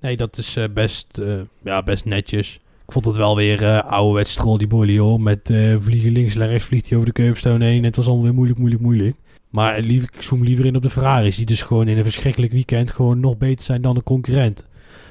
[0.00, 1.32] Nee, dat is eh, best, eh,
[1.64, 2.54] ja, best netjes.
[2.86, 5.20] Ik vond het wel weer eh ouderwets strol die bolie hoor.
[5.20, 7.84] Met vliegen links en rechts vliegt hij over de Curbstone heen.
[7.84, 9.16] Het was allemaal weer moeilijk, moeilijk, moeilijk.
[9.50, 11.36] Maar liever, ik zoom liever in op de Ferraris.
[11.36, 14.66] Die dus gewoon in een verschrikkelijk weekend gewoon nog beter zijn dan de concurrent.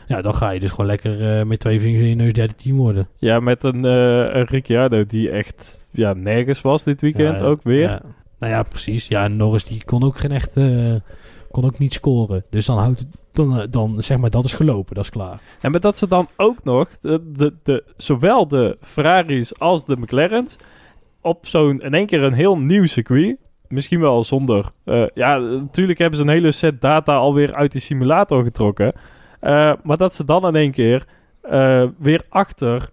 [0.07, 2.55] Ja, dan ga je dus gewoon lekker eh, met twee vingers in je neus derde
[2.55, 3.07] team worden.
[3.17, 7.63] Ja, met een, eh, een Ricciardo die echt ja, nergens was dit weekend Ja, ook
[7.63, 7.89] weer.
[7.89, 8.01] Ja.
[8.39, 9.07] Nou ja, precies.
[9.07, 10.95] Ja, en Norris die kon ook geen echt, eh,
[11.51, 12.43] kon ook niet scoren.
[12.49, 15.39] Dus dan houdt het, dan, dan zeg maar dat is gelopen, dat is klaar.
[15.61, 19.97] En met dat ze dan ook nog, de, de, de, zowel de Ferraris als de
[19.97, 20.57] McLaren's,
[21.21, 23.37] op zo'n in één keer een heel nieuw circuit,
[23.67, 24.71] misschien wel zonder,
[25.13, 28.93] ja, natuurlijk hebben ze een hele set data alweer uit die simulator getrokken,
[29.43, 31.05] Eh, maar dat ze dan in één keer
[31.41, 32.89] eh, weer achter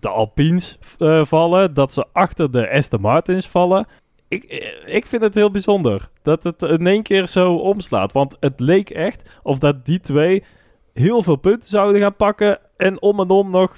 [0.00, 3.86] de Alpines eh, vallen, dat ze achter de Aston Martins vallen.
[4.28, 4.44] Ik,
[4.86, 8.12] ik vind het heel bijzonder dat het in één keer zo omslaat.
[8.12, 10.44] Want het leek echt of dat die twee
[10.92, 12.58] heel veel punten zouden gaan pakken.
[12.76, 13.76] En om en om nog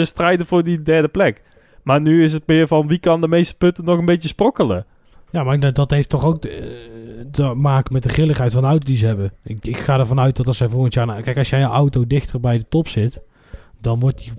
[0.00, 1.42] strijden voor die derde plek.
[1.82, 4.86] Maar nu is het meer van wie kan de meeste punten nog een beetje sprokkelen.
[5.36, 6.64] Ja, maar dat, heeft toch ook eh,
[7.30, 9.32] te maken met de grilligheid van de auto die ze hebben.
[9.42, 11.22] Ik, ik ga ervan uit dat als zij volgend jaar...
[11.22, 13.22] kijk, als jij je auto dichter bij de top zit,
[13.80, 14.32] dan wordt die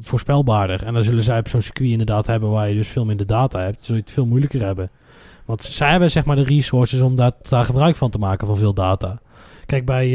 [0.00, 0.82] voorspelbaarder.
[0.82, 3.60] En dan zullen zij op zo'n circuit inderdaad hebben waar je dus veel minder data
[3.60, 3.82] hebt.
[3.82, 4.90] Zul je het veel moeilijker hebben.
[5.44, 8.56] Want zij hebben zeg maar de resources om daar, daar gebruik van te maken van
[8.56, 9.20] veel data.
[9.66, 10.06] Kijk, bij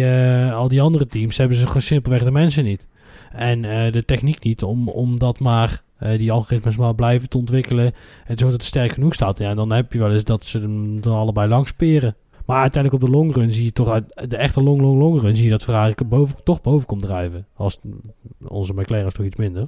[0.47, 2.87] eh, al die andere teams hebben ze gewoon simpelweg de mensen niet.
[3.31, 7.37] En eh, de techniek niet om, om dat maar, eh, die algoritmes maar blijven te
[7.37, 7.93] ontwikkelen.
[8.25, 9.37] En zodat het sterk genoeg staat.
[9.37, 12.15] Ja, dan heb je wel eens dat ze hem dan allebei langs peren.
[12.45, 15.21] Maar uiteindelijk op de long run zie je toch uit de echte long, long, long
[15.21, 17.45] run zie je dat Ferrari er boven, toch boven komt drijven.
[17.55, 17.79] Als
[18.47, 19.67] onze McLaren is toch iets minder.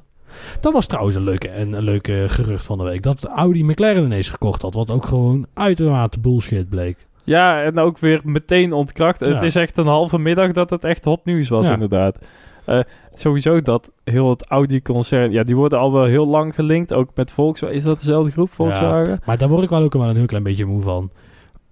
[0.60, 3.04] Dat was trouwens een leuke, en een leuke gerucht van de week.
[3.04, 4.74] Dat Audi McLaren ineens gekocht had.
[4.74, 7.08] Wat ook gewoon uitermate bullshit bleek.
[7.24, 9.26] Ja, en ook weer meteen ontkracht.
[9.26, 9.34] Ja.
[9.34, 11.74] Het is echt een halve middag dat het echt hot nieuws was, Ja.
[11.74, 12.18] inderdaad.
[12.66, 12.80] Eh,
[13.14, 15.32] sowieso dat heel het Audi-concern...
[15.32, 16.94] Ja, die worden al wel heel lang gelinkt.
[16.94, 17.76] Ook met Volkswagen.
[17.76, 19.20] Is dat dezelfde groep, Volkswagen?
[19.26, 21.12] Maar daar word ik wel ook wel een heel klein beetje moe van.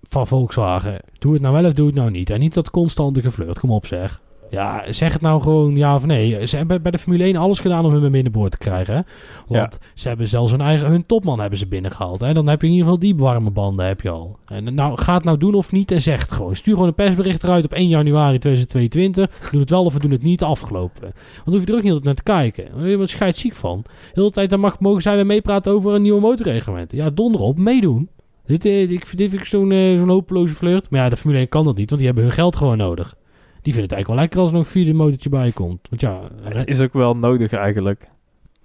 [0.02, 1.02] Van Volkswagen.
[1.20, 2.30] Doe het nou wel of doe het nou niet.
[2.30, 3.60] En niet dat constante geflirt.
[3.60, 4.22] Kom op zeg.
[4.50, 6.48] Ja, zeg het nou gewoon ja of nee.
[6.48, 8.96] Ze hebben bij de Formule 1 alles gedaan om hun binnenboord te krijgen.
[8.96, 9.02] Hè?
[9.48, 12.22] Want ze hebben zelfs hun eigen hun topman hebben ze binnengehaald.
[12.22, 12.34] Hè?
[12.34, 14.38] Dan heb je in ieder geval die warme banden heb je al.
[14.46, 16.56] En nou, ga het nou doen of niet en zeg het gewoon.
[16.56, 19.50] Stuur gewoon een persbericht eruit op 1 januari 2022.
[19.52, 21.02] Doe het wel of we doen het niet afgelopen.
[21.02, 22.66] Want dan hoef je er ook niet altijd naar te kijken.
[22.66, 23.82] Daar word je wat scheidsziek van.
[23.84, 26.92] De hele tijd dan mag, mogen zij weer meepraten over een nieuwe motorreglement.
[26.92, 28.10] Ja, donder op, meedoen.
[28.46, 30.90] Dit, eh, ik, dit vind ik zo'n eh, zo'n hopeloze flirt.
[30.90, 33.16] Maar ja, de Formule 1 kan dat niet, want die hebben hun geld gewoon nodig.
[33.62, 35.88] Die vinden het eigenlijk wel lekker als er nog een vierde motortje bij komt.
[35.90, 38.10] Want ja, Het is ook wel nodig eigenlijk.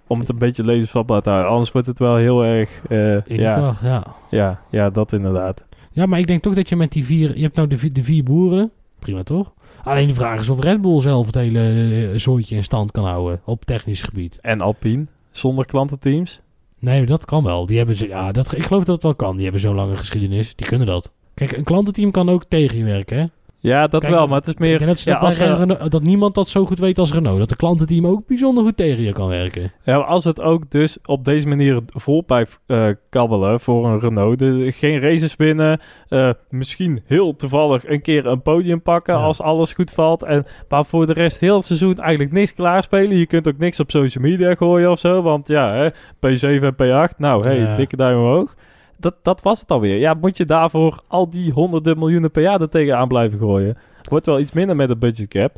[0.07, 1.51] Om het een beetje levensvatbaar te houden.
[1.51, 2.81] Anders wordt het wel heel erg...
[2.89, 3.75] in ja, ja.
[3.81, 4.15] ja.
[4.29, 5.65] ja, ja, dat inderdaad.
[5.91, 7.35] ja, maar ik denk toch dat je met die vier...
[7.35, 8.71] Je hebt nou de, vi- de vier boeren.
[8.99, 9.53] Prima toch?
[9.83, 11.59] Alleen de vraag is of Red Bull zelf het hele
[12.11, 13.41] eh, zooitje in stand kan houden.
[13.45, 14.39] Op technisch gebied.
[14.41, 16.41] En Alpine, zonder klantenteams.
[16.79, 17.65] Nee, dat kan wel.
[17.65, 19.33] Die hebben ze, ja, dat, ik geloof dat het wel kan.
[19.35, 20.55] Die hebben zo'n lange geschiedenis.
[20.55, 21.11] Die kunnen dat.
[21.33, 23.25] Kijk, een klantenteam kan ook tegen je werken, hè?
[23.65, 24.81] Ja, dat Kijk, wel, maar het is meer...
[24.81, 27.37] En ja, als, Renault- dat niemand dat zo goed weet als Renault.
[27.39, 29.71] Dat de klantenteam ook bijzonder goed tegen je kan werken.
[29.83, 33.99] Ja, maar als het ook dus op deze manier vol blijft eh, kabbelen voor een
[33.99, 34.39] Renault.
[34.39, 35.79] De, geen races winnen.
[36.09, 39.19] eh, misschien heel toevallig een keer een podium pakken Ja.
[39.23, 40.23] als alles goed valt.
[40.23, 43.17] En, maar voor de rest heel het seizoen eigenlijk niks klaarspelen.
[43.17, 45.21] Je kunt ook niks op social media gooien of zo.
[45.21, 47.17] Want ja, hè, P7 en P8.
[47.17, 47.75] Nou, hey, Ja.
[47.75, 48.55] dikke duim omhoog.
[48.97, 49.97] Dat, dat was het alweer.
[49.97, 53.77] Ja, moet je daarvoor al die honderden miljoenen per jaar er tegenaan blijven gooien?
[54.09, 55.55] Wordt wel iets minder met de budget cap.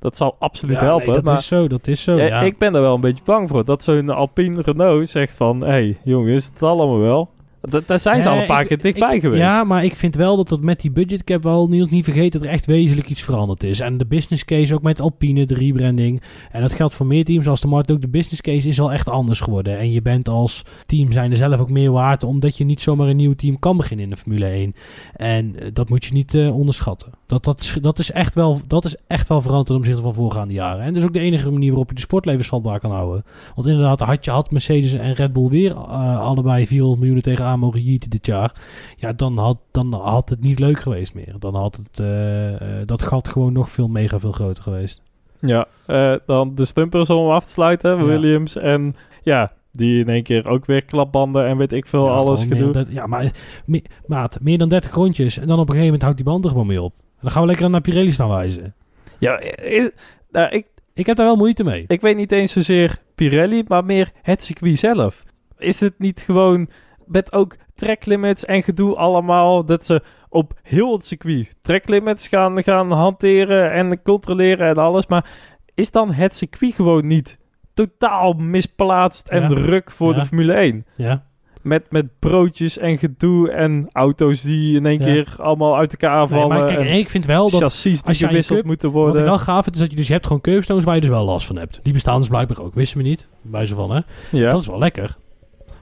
[0.00, 1.06] Dat zal absoluut Ja, helpen.
[1.06, 2.16] nee, dat maar is zo, dat is zo.
[2.16, 3.64] ja, Ja, Ik ben er wel een beetje bang voor.
[3.64, 5.60] Dat zo'n Alpine Renault zegt van...
[5.60, 7.28] Hé hey, jongens, het zal allemaal wel.
[7.68, 9.42] Da- daar zijn ze al een paar ik- keer dichtbij ik- geweest.
[9.42, 12.48] Ja, maar ik vind wel dat dat met die budgetcap wel niet, niet vergeten dat
[12.48, 13.80] er echt wezenlijk iets veranderd is.
[13.80, 16.22] En de business case ook met Alpine, de rebranding.
[16.50, 18.00] En dat geldt voor meer teams als de Markt ook.
[18.00, 19.78] De business case is wel echt anders geworden.
[19.78, 23.08] En je bent als team zijn er zelf ook meer waard, omdat je niet zomaar
[23.08, 24.74] een nieuw team kan beginnen in de Formule 1.
[25.16, 27.12] En eh, dat moet je niet eh, onderschatten.
[27.26, 30.14] Dat, dat, is, dat, is echt wel, dat is echt wel veranderd ten opzichte van
[30.14, 30.80] voorgaande jaren.
[30.84, 33.24] En dat is ook de enige manier waarop je de sportlevens vatbaar kan houden.
[33.54, 37.55] Want inderdaad, had, je, had Mercedes en Red Bull weer eh, allebei 400 miljoen tegenaan
[37.74, 38.52] jieten dit jaar.
[38.96, 41.34] Ja, dan had, dan had het niet leuk geweest meer.
[41.38, 45.02] Dan had het, eh, eh, dat gat gewoon nog veel mega veel groter geweest.
[45.40, 47.96] Ja, eh, dan de stumpers om af te sluiten.
[47.96, 48.04] Ja.
[48.04, 52.10] Williams en ja, die in één keer ook weer klapbanden en weet ik veel, Ja,
[52.12, 52.86] alles gedoe.
[52.88, 53.32] ja, maar
[53.66, 55.38] me- maat, meer dan 30 rondjes.
[55.38, 56.92] En dan op een gegeven moment houdt die band er gewoon mee op.
[56.98, 58.74] En dan gaan we lekker naar Pirelli staan wijzen.
[59.18, 59.90] Ja, is,
[60.30, 61.84] nou, ik, Ik heb daar wel moeite mee.
[61.88, 65.24] ik weet niet eens zozeer Pirelli, maar meer het circuit zelf.
[65.58, 66.68] Is het niet gewoon
[67.06, 72.90] met ook tracklimits en gedoe allemaal, dat ze op heel het circuit tracklimits gaan, gaan
[72.92, 75.30] hanteren en controleren en alles, maar
[75.74, 77.38] is dan het circuit gewoon niet
[77.74, 79.48] totaal misplaatst en Ja.
[79.48, 80.20] ruk voor Ja.
[80.20, 80.86] de Formule 1?
[80.96, 81.24] Ja,
[81.62, 85.04] Met, met broodjes en gedoe en auto's die in één Ja.
[85.04, 86.48] keer allemaal uit elkaar nee, vallen.
[86.58, 87.60] maar kijk, en ik vind wel dat...
[87.60, 89.24] chassis die gewisseld cup- moeten Wat ik worden.
[89.24, 91.24] wel gaaf vind, is dat je dus je hebt gewoon curbstones waar je dus wel
[91.24, 91.80] last van hebt.
[91.82, 92.74] Die bestaan dus blijkbaar ook.
[92.74, 93.28] Wisten we niet.
[93.42, 94.00] Bij ze van, hè.
[94.30, 94.50] ja.
[94.50, 95.16] Dat is wel lekker.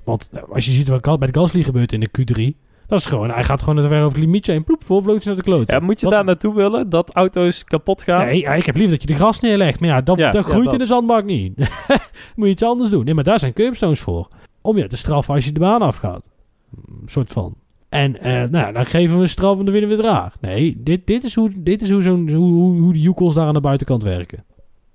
[0.05, 2.63] Want eh, als je ziet wat Gal- met Gasly gebeurt in de Q3...
[2.87, 3.31] Dat is gewoon...
[3.31, 5.73] Hij gaat gewoon de ver over het limietje en ploep, vol naar de klote.
[5.73, 8.27] ja, moet je Dat- daar naartoe willen dat auto's kapot gaan?
[8.27, 9.81] Nee, ja, ik heb liever dat je de gras neerlegt.
[9.81, 10.73] Maar ja, dat, Ja, dat ja, groeit dat.
[10.73, 11.57] in de zandbak niet.
[12.37, 13.05] Moet je iets anders doen.
[13.05, 14.29] Nee, maar daar zijn curbstones voor.
[14.61, 16.29] Om je te straffen als je de baan afgaat.
[16.77, 17.55] Een soort van.
[17.89, 20.33] En eh, nou, dan geven we een straf en dan winnen we het raar.
[20.41, 23.47] Nee, dit, dit is, hoe, dit is hoe, zo'n, hoe, hoe, hoe de joekels daar
[23.47, 24.45] aan de buitenkant werken.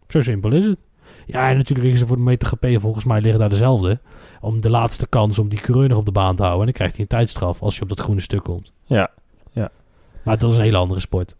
[0.07, 0.77] Zo simpel is het.
[1.31, 3.99] Ja, en natuurlijk liggen ze voor de MotoGP volgens mij liggen daar dezelfde.
[4.41, 6.59] Om de laatste kans om die coureur nog op de baan te houden.
[6.59, 8.71] En dan krijgt hij een tijdstraf als je op dat groene stuk komt.
[8.85, 9.09] Ja,
[9.51, 9.69] ja.
[10.23, 11.35] Maar dat is een hele andere sport.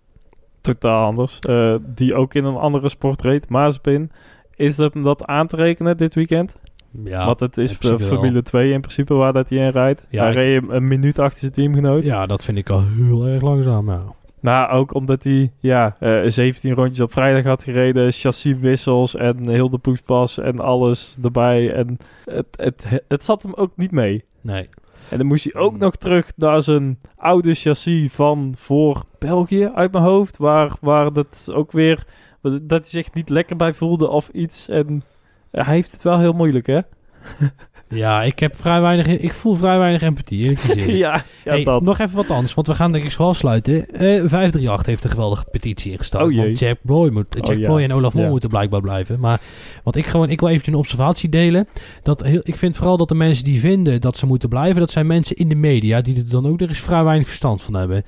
[0.62, 1.40] Totaal anders.
[1.40, 4.12] Eh, die ook in een andere sport reed, Mazepin.
[4.56, 6.58] Is dat, dat aan te rekenen dit weekend?
[7.04, 8.00] Ja, Want het is eh, wel.
[8.00, 10.06] Formule 2 in principe waar dat hij in rijdt.
[10.10, 12.04] Ja, hij reed een minuut achter zijn teamgenoot.
[12.04, 13.90] ja, dat vind ik al heel erg langzaam.
[13.90, 14.04] Ja.
[14.42, 19.70] Nou, ook omdat hij ja, eh 17 rondjes op vrijdag had gereden, chassiswissels en heel
[19.70, 21.74] de poespas en alles erbij.
[21.74, 24.24] En het, het, het zat hem ook niet mee.
[24.42, 24.70] Nee.
[25.10, 25.80] En dan moest hij ook Hmm.
[25.80, 30.38] nog terug naar zijn oude chassis van voor België uit mijn hoofd.
[30.38, 32.04] Waar, waar dat ook weer,
[32.42, 34.68] dat hij zich niet lekker bij voelde of iets.
[34.70, 35.04] En
[35.52, 36.80] hij heeft het wel heel moeilijk, hè?
[37.90, 39.08] Ja, ik heb vrij weinig...
[39.08, 41.82] Ik voel vrij weinig empathie, ja, ja Hey, dat.
[41.82, 43.90] nog even wat anders, want we gaan denk ik zo afsluiten.
[43.90, 46.32] Eh 538 heeft een geweldige petitie ingesteld.
[46.32, 47.78] Oh want Jack Ploy, moet, Oh Jack ja.
[47.84, 48.30] En Olaf Mol Ja.
[48.30, 49.20] moeten blijkbaar blijven.
[49.20, 49.40] Maar
[49.84, 51.68] wat ik gewoon, ik wil even een observatie delen.
[52.04, 54.92] Dat heel, ik vind vooral dat de mensen die vinden dat ze moeten blijven, dat
[54.92, 57.74] zijn mensen in de media die er dan ook er eens vrij weinig verstand van
[57.74, 58.04] hebben.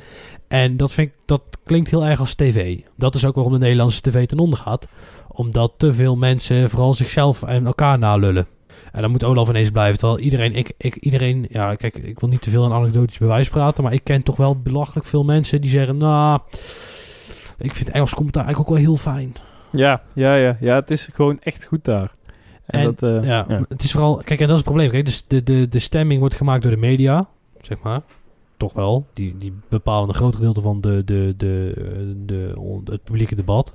[0.48, 2.80] En dat vind ik, dat klinkt heel erg als tv.
[2.98, 4.88] Dat is ook waarom de Nederlandse tv ten onder gaat.
[5.28, 8.48] Omdat te veel mensen vooral zichzelf en elkaar nalullen.
[8.92, 10.00] En dan moet Olaf ineens blijven.
[10.00, 13.50] Terwijl iedereen, ik, ik, iedereen, ja, kijk, ik wil niet te veel aan anekdotisch bewijs
[13.50, 13.84] praten.
[13.84, 16.40] Maar ik ken toch wel belachelijk veel mensen die zeggen: Nou,
[17.58, 19.34] ik vind Engels commentaar eigenlijk ook wel heel fijn.
[19.72, 22.12] Ja, ja, ja, ja, het is gewoon echt goed daar.
[22.66, 23.66] En, En, dat, eh, ja, ja.
[23.70, 24.90] het is vooral, kijk, en dat is het probleem.
[24.90, 27.28] Kijk, dus de, de, de stemming wordt gemaakt door de media,
[27.62, 28.02] zeg maar.
[28.58, 29.06] Toch wel.
[29.14, 31.74] Die, die bepalen een groot gedeelte van de, de, de,
[32.26, 33.74] de, de, het publieke debat.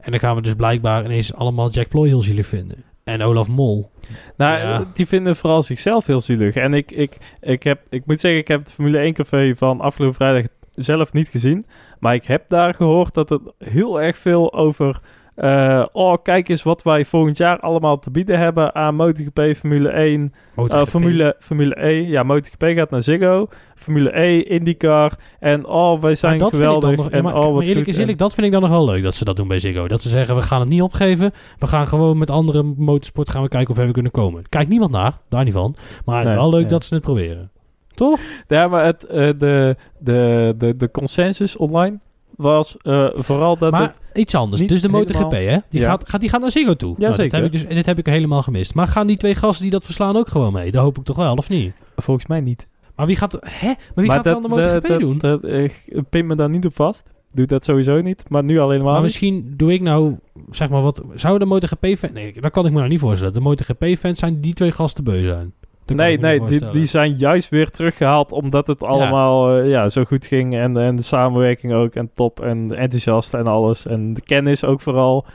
[0.00, 2.84] En dan gaan we dus blijkbaar ineens allemaal Jack Ploy heel zielig vinden.
[3.04, 3.90] En Olaf Mol.
[4.36, 4.84] Nou, Ja.
[4.92, 6.54] die vinden vooral zichzelf heel zielig.
[6.54, 9.80] En ik, ik, ik, heb, ik moet zeggen, ik heb het Formule 1 café van
[9.80, 11.64] afgelopen vrijdag zelf niet gezien.
[12.00, 15.00] Maar ik heb daar gehoord dat het heel erg veel over...
[15.34, 19.88] eh, oh, kijk eens wat wij volgend jaar allemaal te bieden hebben aan MotoGP, Formule
[19.88, 20.84] 1, eh.
[20.84, 22.08] Formule, Formule E.
[22.08, 23.48] Ja, MotoGP gaat naar Ziggo.
[23.74, 25.12] Formule E, IndyCar.
[25.38, 26.96] En oh, wij zijn dat geweldig.
[26.96, 29.02] ja, en maar, oh, wat eerlijk is eerlijk, dat vind ik dan nog wel leuk
[29.02, 29.88] dat ze dat doen bij Ziggo.
[29.88, 31.32] Dat ze zeggen, we gaan het niet opgeven.
[31.58, 34.48] We gaan gewoon met andere motorsport gaan we kijken of we kunnen komen.
[34.48, 35.76] Kijkt niemand naar, daar niet van.
[36.04, 37.50] Maar Nee, wel leuk dat ze het proberen.
[37.94, 38.20] Toch?
[38.48, 41.98] Ja, maar het, eh, de, de, de, de consensus online
[42.36, 44.18] was eh, vooral dat maar het...
[44.18, 44.60] iets anders.
[44.66, 45.58] Dus de helemaal- MotoGP, hè?
[45.68, 45.86] Die, Ja.
[45.88, 46.94] gaat, gaat, die gaat naar Ziggo toe.
[46.98, 47.30] Nou, zeker.
[47.30, 48.74] Dat heb ik dus, en dit heb ik helemaal gemist.
[48.74, 50.70] Maar gaan die twee gasten die dat verslaan ook gewoon mee?
[50.70, 51.72] Dat hoop ik toch wel, of niet?
[51.96, 52.68] Volgens mij niet.
[52.96, 53.66] Maar wie gaat, hè?
[53.66, 55.18] Maar wie gaat dat, dan de MotoGP dat- doen?
[55.18, 55.70] Dat, eh,
[56.10, 57.10] pin me daar niet op vast.
[57.34, 58.24] Doe dat sowieso niet.
[58.28, 59.10] Maar nu al helemaal maar niet.
[59.10, 60.16] misschien doe ik nou,
[60.50, 61.02] zeg maar wat...
[61.14, 62.12] Zou de MotoGP-fan...
[62.12, 63.32] Nee, dat kan ik me nou niet voorstellen.
[63.32, 65.52] De MotoGP-fans zijn die twee gasten beu zijn.
[65.86, 70.26] Nee, nee, die, die zijn juist weer teruggehaald omdat het allemaal eh, ja, zo goed
[70.26, 70.54] ging.
[70.54, 71.94] En, en de samenwerking ook.
[71.94, 72.40] En top.
[72.40, 73.86] En enthousiast en alles.
[73.86, 75.26] En de kennis ook vooral.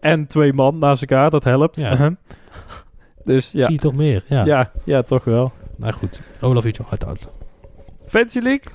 [0.00, 1.76] En twee man naast elkaar, dat helpt.
[1.76, 2.16] Ja.
[3.24, 3.64] dus ja.
[3.64, 4.24] Zie je toch meer?
[4.26, 4.44] Ja.
[4.44, 4.70] ja.
[4.84, 5.52] Ja, toch wel.
[5.76, 7.28] Nou goed, Olaf iets hard uit.
[8.06, 8.72] Fantasy League?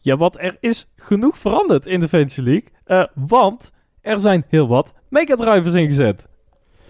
[0.00, 2.68] Ja, want er is genoeg veranderd in de Fantasy League.
[2.84, 6.28] Eh, want er zijn heel wat Mega Drivers ingezet.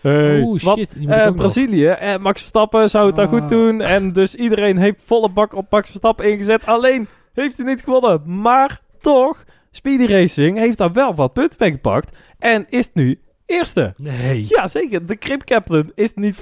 [0.02, 0.96] Hey, wat, shit.
[1.06, 1.30] Eh.
[1.34, 3.30] Brazilië en Max Verstappen zou het daar Ah.
[3.32, 3.80] goed doen.
[3.80, 6.66] En dus iedereen heeft volle bak op Max Verstappen ingezet.
[6.66, 8.40] Alleen heeft hij niet gewonnen.
[8.40, 12.16] Maar toch, Speedy Racing heeft daar wel wat punten mee gepakt.
[12.38, 13.94] En is nu eerste.
[13.96, 14.44] Nee.
[14.48, 15.06] Ja, zeker.
[15.06, 16.38] De Crip Captain is niet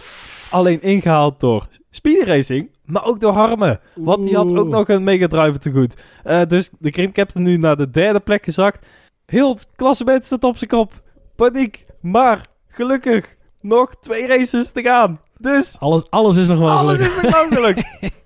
[0.51, 3.81] alleen ingehaald door Speedy Racing, maar ook door Harmen.
[3.95, 6.03] Want die had ook nog een Mega Driver te goed.
[6.25, 8.87] Eh, dus de Crip Captain nu naar de derde plek gezakt.
[9.27, 10.93] Heel het klassement staat op zijn kop.
[11.37, 11.87] Paniek.
[12.01, 15.21] Maar gelukkig nog twee races te gaan.
[15.39, 17.01] Dus Alles, alles is nog mogelijk.
[17.01, 17.83] alles is nog mogelijk.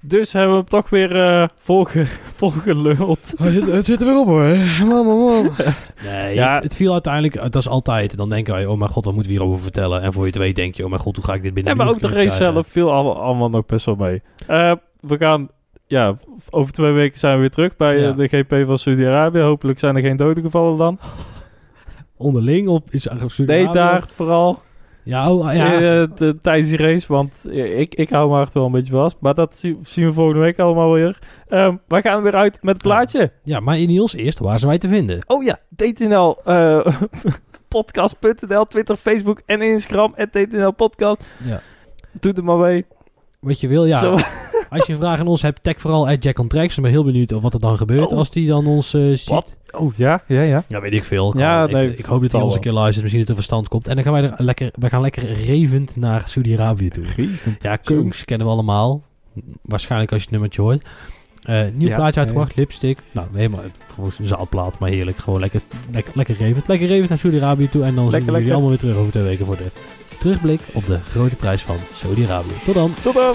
[0.00, 2.06] dus hebben we hem toch weer eh volge,
[2.38, 3.34] volgeluld.
[3.42, 4.56] het, zit er weer op hoor.
[4.86, 5.50] Man, man, man.
[6.04, 6.54] Nee, Ja.
[6.54, 9.32] het, het viel uiteindelijk, dat is altijd, dan denken wij, oh mijn god, wat moeten
[9.32, 10.02] we hierover vertellen?
[10.02, 11.76] En voor je het weet denk je, oh mijn god, hoe ga ik dit binnen
[11.76, 12.52] Ja, maar ook de race krijgen?
[12.52, 14.22] zelf viel al- allemaal nog best wel mee.
[14.46, 15.48] Eh, we gaan,
[15.86, 16.16] ja,
[16.50, 18.12] over twee weken zijn we weer terug bij eh, Ja.
[18.12, 19.40] de GP van Saudi-Arabië.
[19.40, 20.98] Hopelijk zijn er geen doden gevallen dan.
[22.18, 24.62] Onderling op is Nee, daar vooral.
[25.04, 25.74] Ja, oh, ja.
[25.74, 28.92] eh, de, tijdens die race, want eh, ik, ik hou mijn hart wel een beetje
[28.92, 29.16] vast.
[29.20, 31.18] Maar dat zie- zien we volgende week allemaal weer.
[31.48, 33.32] Ehm wij gaan weer uit met het plaatje.
[33.44, 35.20] ja, maar Niels, eerst, waar zijn wij te vinden?
[35.26, 36.36] Oh ja, DTNL.
[36.44, 36.86] eh,
[37.68, 40.12] podcast.nl, Twitter, Facebook en Instagram.
[40.16, 41.24] En DTNL Podcast.
[41.44, 41.60] Ja.
[42.20, 42.84] Doe het maar mee.
[43.40, 43.98] Wat je wil, ja.
[43.98, 44.16] Zo.
[44.78, 46.76] Als je een vraag aan ons hebt, tag vooral at Jack on Tracks.
[46.76, 48.16] Ik ben heel benieuwd of wat er dan gebeurt Oh.
[48.18, 49.56] als die dan ons eh, ziet.
[49.70, 50.64] Oh ja, ja, ja.
[50.68, 51.30] Ja, weet ik veel.
[51.30, 53.00] Kan- Ja, ik, nee, ik hoop dat hij ons een keer luistert.
[53.02, 53.88] Misschien dat er verstand komt.
[53.88, 57.04] En dan gaan wij er lekker, wij gaan lekker revend naar Saudi-Arabië toe.
[57.58, 59.02] Ja, Kungs kennen we allemaal.
[59.62, 60.82] Waarschijnlijk als je het nummertje hoort.
[61.42, 62.98] Eh, nieuw Ja, plaatje uitgebracht, lipstick.
[63.12, 63.60] Nou, helemaal
[63.94, 65.18] gewoon een zaalplaat, maar heerlijk.
[65.18, 65.60] Gewoon lekker,
[65.90, 66.68] lekker, lekker revend.
[66.68, 67.82] Lekker revend naar Saudi-Arabië toe.
[67.84, 69.70] En dan zien Lekker, we jullie allemaal weer terug over twee weken voor de
[70.20, 72.52] terugblik op de grote prijs van Saudi-Arabië.
[72.64, 72.90] Tot dan!
[73.02, 73.34] Tot dan.